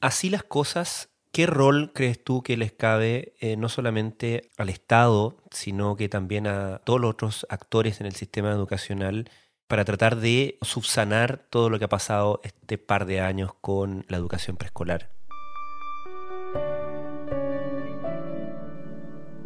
Así 0.00 0.30
las 0.30 0.42
cosas, 0.42 1.10
¿qué 1.32 1.46
rol 1.46 1.92
crees 1.94 2.22
tú 2.22 2.42
que 2.42 2.56
les 2.56 2.72
cabe 2.72 3.34
eh, 3.40 3.56
no 3.56 3.68
solamente 3.68 4.50
al 4.56 4.68
Estado, 4.68 5.36
sino 5.50 5.96
que 5.96 6.08
también 6.08 6.46
a 6.46 6.80
todos 6.84 7.00
los 7.00 7.10
otros 7.10 7.46
actores 7.48 8.00
en 8.00 8.06
el 8.06 8.14
sistema 8.14 8.50
educacional 8.50 9.30
para 9.66 9.84
tratar 9.84 10.16
de 10.16 10.58
subsanar 10.62 11.46
todo 11.50 11.70
lo 11.70 11.78
que 11.78 11.84
ha 11.84 11.88
pasado 11.88 12.40
este 12.42 12.78
par 12.78 13.06
de 13.06 13.20
años 13.20 13.52
con 13.60 14.04
la 14.08 14.16
educación 14.16 14.56
preescolar? 14.56 15.17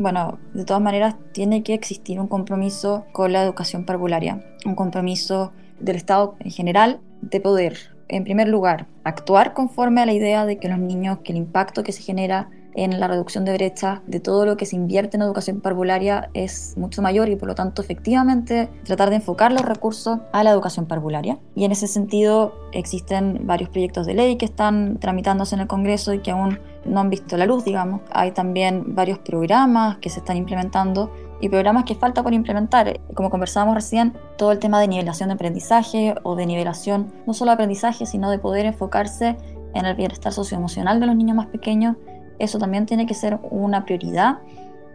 Bueno, 0.02 0.38
de 0.52 0.64
todas 0.64 0.82
maneras 0.82 1.14
tiene 1.32 1.62
que 1.62 1.74
existir 1.74 2.18
un 2.18 2.26
compromiso 2.26 3.06
con 3.12 3.32
la 3.32 3.42
educación 3.42 3.84
parvularia, 3.84 4.44
un 4.66 4.74
compromiso 4.74 5.52
del 5.78 5.96
Estado 5.96 6.34
en 6.40 6.50
general 6.50 7.00
de 7.20 7.40
poder, 7.40 7.78
en 8.08 8.24
primer 8.24 8.48
lugar, 8.48 8.86
actuar 9.04 9.54
conforme 9.54 10.02
a 10.02 10.06
la 10.06 10.12
idea 10.12 10.44
de 10.44 10.58
que 10.58 10.68
los 10.68 10.78
niños, 10.78 11.18
que 11.22 11.32
el 11.32 11.38
impacto 11.38 11.84
que 11.84 11.92
se 11.92 12.02
genera 12.02 12.50
en 12.74 13.00
la 13.00 13.08
reducción 13.08 13.44
de 13.44 13.52
brechas 13.52 14.00
de 14.06 14.20
todo 14.20 14.46
lo 14.46 14.56
que 14.56 14.66
se 14.66 14.76
invierte 14.76 15.16
en 15.16 15.22
educación 15.22 15.60
parvularia 15.60 16.30
es 16.34 16.74
mucho 16.76 17.02
mayor 17.02 17.28
y 17.28 17.36
por 17.36 17.48
lo 17.48 17.54
tanto 17.54 17.82
efectivamente 17.82 18.68
tratar 18.84 19.10
de 19.10 19.16
enfocar 19.16 19.52
los 19.52 19.62
recursos 19.62 20.20
a 20.32 20.42
la 20.44 20.50
educación 20.50 20.86
parvularia. 20.86 21.38
Y 21.54 21.64
en 21.64 21.72
ese 21.72 21.86
sentido 21.86 22.54
existen 22.72 23.46
varios 23.46 23.70
proyectos 23.70 24.06
de 24.06 24.14
ley 24.14 24.36
que 24.36 24.46
están 24.46 24.98
tramitándose 24.98 25.54
en 25.54 25.62
el 25.62 25.66
Congreso 25.66 26.14
y 26.14 26.20
que 26.20 26.30
aún 26.30 26.58
no 26.84 27.00
han 27.00 27.10
visto 27.10 27.36
la 27.36 27.46
luz, 27.46 27.64
digamos. 27.64 28.00
Hay 28.10 28.32
también 28.32 28.94
varios 28.94 29.18
programas 29.18 29.98
que 29.98 30.10
se 30.10 30.20
están 30.20 30.36
implementando 30.36 31.12
y 31.40 31.48
programas 31.48 31.84
que 31.84 31.94
falta 31.94 32.22
por 32.22 32.32
implementar. 32.32 33.00
Como 33.14 33.30
conversábamos 33.30 33.74
recién, 33.74 34.14
todo 34.38 34.52
el 34.52 34.58
tema 34.58 34.80
de 34.80 34.88
nivelación 34.88 35.28
de 35.28 35.34
aprendizaje 35.34 36.14
o 36.22 36.36
de 36.36 36.46
nivelación 36.46 37.12
no 37.26 37.34
solo 37.34 37.50
de 37.50 37.54
aprendizaje, 37.54 38.06
sino 38.06 38.30
de 38.30 38.38
poder 38.38 38.64
enfocarse 38.64 39.36
en 39.74 39.86
el 39.86 39.94
bienestar 39.96 40.32
socioemocional 40.32 41.00
de 41.00 41.06
los 41.06 41.16
niños 41.16 41.36
más 41.36 41.46
pequeños 41.46 41.96
eso 42.42 42.58
también 42.58 42.86
tiene 42.86 43.06
que 43.06 43.14
ser 43.14 43.38
una 43.50 43.84
prioridad 43.84 44.38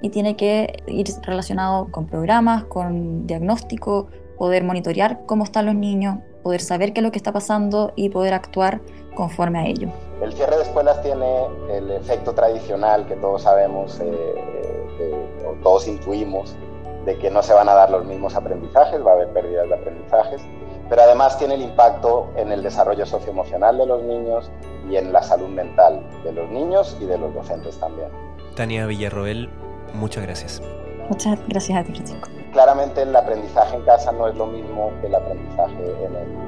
y 0.01 0.09
tiene 0.09 0.35
que 0.35 0.83
ir 0.87 1.07
relacionado 1.23 1.89
con 1.91 2.05
programas, 2.05 2.65
con 2.65 3.25
diagnóstico, 3.25 4.07
poder 4.37 4.63
monitorear 4.63 5.25
cómo 5.25 5.43
están 5.43 5.65
los 5.65 5.75
niños, 5.75 6.17
poder 6.43 6.61
saber 6.61 6.93
qué 6.93 6.99
es 6.99 7.03
lo 7.03 7.11
que 7.11 7.17
está 7.17 7.31
pasando 7.31 7.93
y 7.95 8.09
poder 8.09 8.33
actuar 8.33 8.81
conforme 9.15 9.59
a 9.59 9.65
ello. 9.65 9.89
El 10.21 10.33
cierre 10.33 10.57
de 10.57 10.63
escuelas 10.63 11.01
tiene 11.01 11.45
el 11.71 11.89
efecto 11.91 12.33
tradicional 12.33 13.07
que 13.07 13.15
todos 13.15 13.43
sabemos, 13.43 13.99
eh, 13.99 14.05
eh, 14.99 15.27
todos 15.63 15.87
intuimos, 15.87 16.55
de 17.05 17.17
que 17.17 17.31
no 17.31 17.41
se 17.41 17.53
van 17.53 17.69
a 17.69 17.73
dar 17.73 17.89
los 17.89 18.05
mismos 18.05 18.35
aprendizajes, 18.35 19.03
va 19.05 19.11
a 19.11 19.13
haber 19.13 19.29
pérdidas 19.29 19.69
de 19.69 19.75
aprendizajes, 19.75 20.41
pero 20.89 21.01
además 21.01 21.37
tiene 21.37 21.55
el 21.55 21.61
impacto 21.61 22.27
en 22.35 22.51
el 22.51 22.61
desarrollo 22.61 23.05
socioemocional 23.05 23.77
de 23.77 23.85
los 23.85 24.03
niños 24.03 24.51
y 24.89 24.97
en 24.97 25.11
la 25.11 25.21
salud 25.21 25.49
mental 25.49 26.01
de 26.23 26.31
los 26.31 26.49
niños 26.49 26.97
y 26.99 27.05
de 27.05 27.17
los 27.17 27.33
docentes 27.33 27.77
también. 27.79 28.09
Tania 28.55 28.85
Villarroel, 28.85 29.49
muchas 29.93 30.23
gracias. 30.23 30.61
Muchas 31.09 31.39
gracias 31.47 31.79
a 31.79 31.83
ti, 31.83 31.93
Francisco. 31.93 32.29
Claramente 32.51 33.01
el 33.01 33.15
aprendizaje 33.15 33.75
en 33.75 33.83
casa 33.83 34.11
no 34.11 34.27
es 34.27 34.35
lo 34.35 34.47
mismo 34.47 34.91
que 34.99 35.07
el 35.07 35.15
aprendizaje 35.15 36.03
en 36.03 36.15
el, 36.15 36.47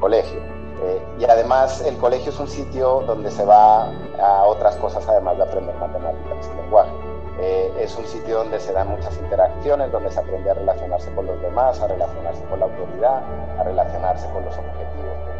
colegio. 0.00 0.40
Eh, 0.82 1.02
y 1.18 1.24
además 1.24 1.82
el 1.82 1.94
colegio 1.98 2.32
es 2.32 2.40
un 2.40 2.48
sitio 2.48 3.02
donde 3.06 3.30
se 3.30 3.44
va 3.44 3.92
a 4.18 4.44
otras 4.44 4.76
cosas 4.76 5.06
además 5.06 5.36
de 5.36 5.42
aprender 5.42 5.74
matemáticas 5.76 6.50
y 6.50 6.62
lenguaje. 6.62 6.90
Eh, 7.38 7.72
es 7.80 7.94
un 7.96 8.06
sitio 8.06 8.38
donde 8.38 8.58
se 8.58 8.72
dan 8.72 8.88
muchas 8.88 9.14
interacciones, 9.18 9.92
donde 9.92 10.10
se 10.10 10.20
aprende 10.20 10.50
a 10.50 10.54
relacionarse 10.54 11.12
con 11.12 11.26
los 11.26 11.40
demás, 11.42 11.80
a 11.80 11.86
relacionarse 11.86 12.42
con 12.44 12.60
la 12.60 12.66
autoridad, 12.66 13.22
a 13.58 13.62
relacionarse 13.62 14.26
con 14.30 14.42
los 14.44 14.56
objetivos 14.56 15.39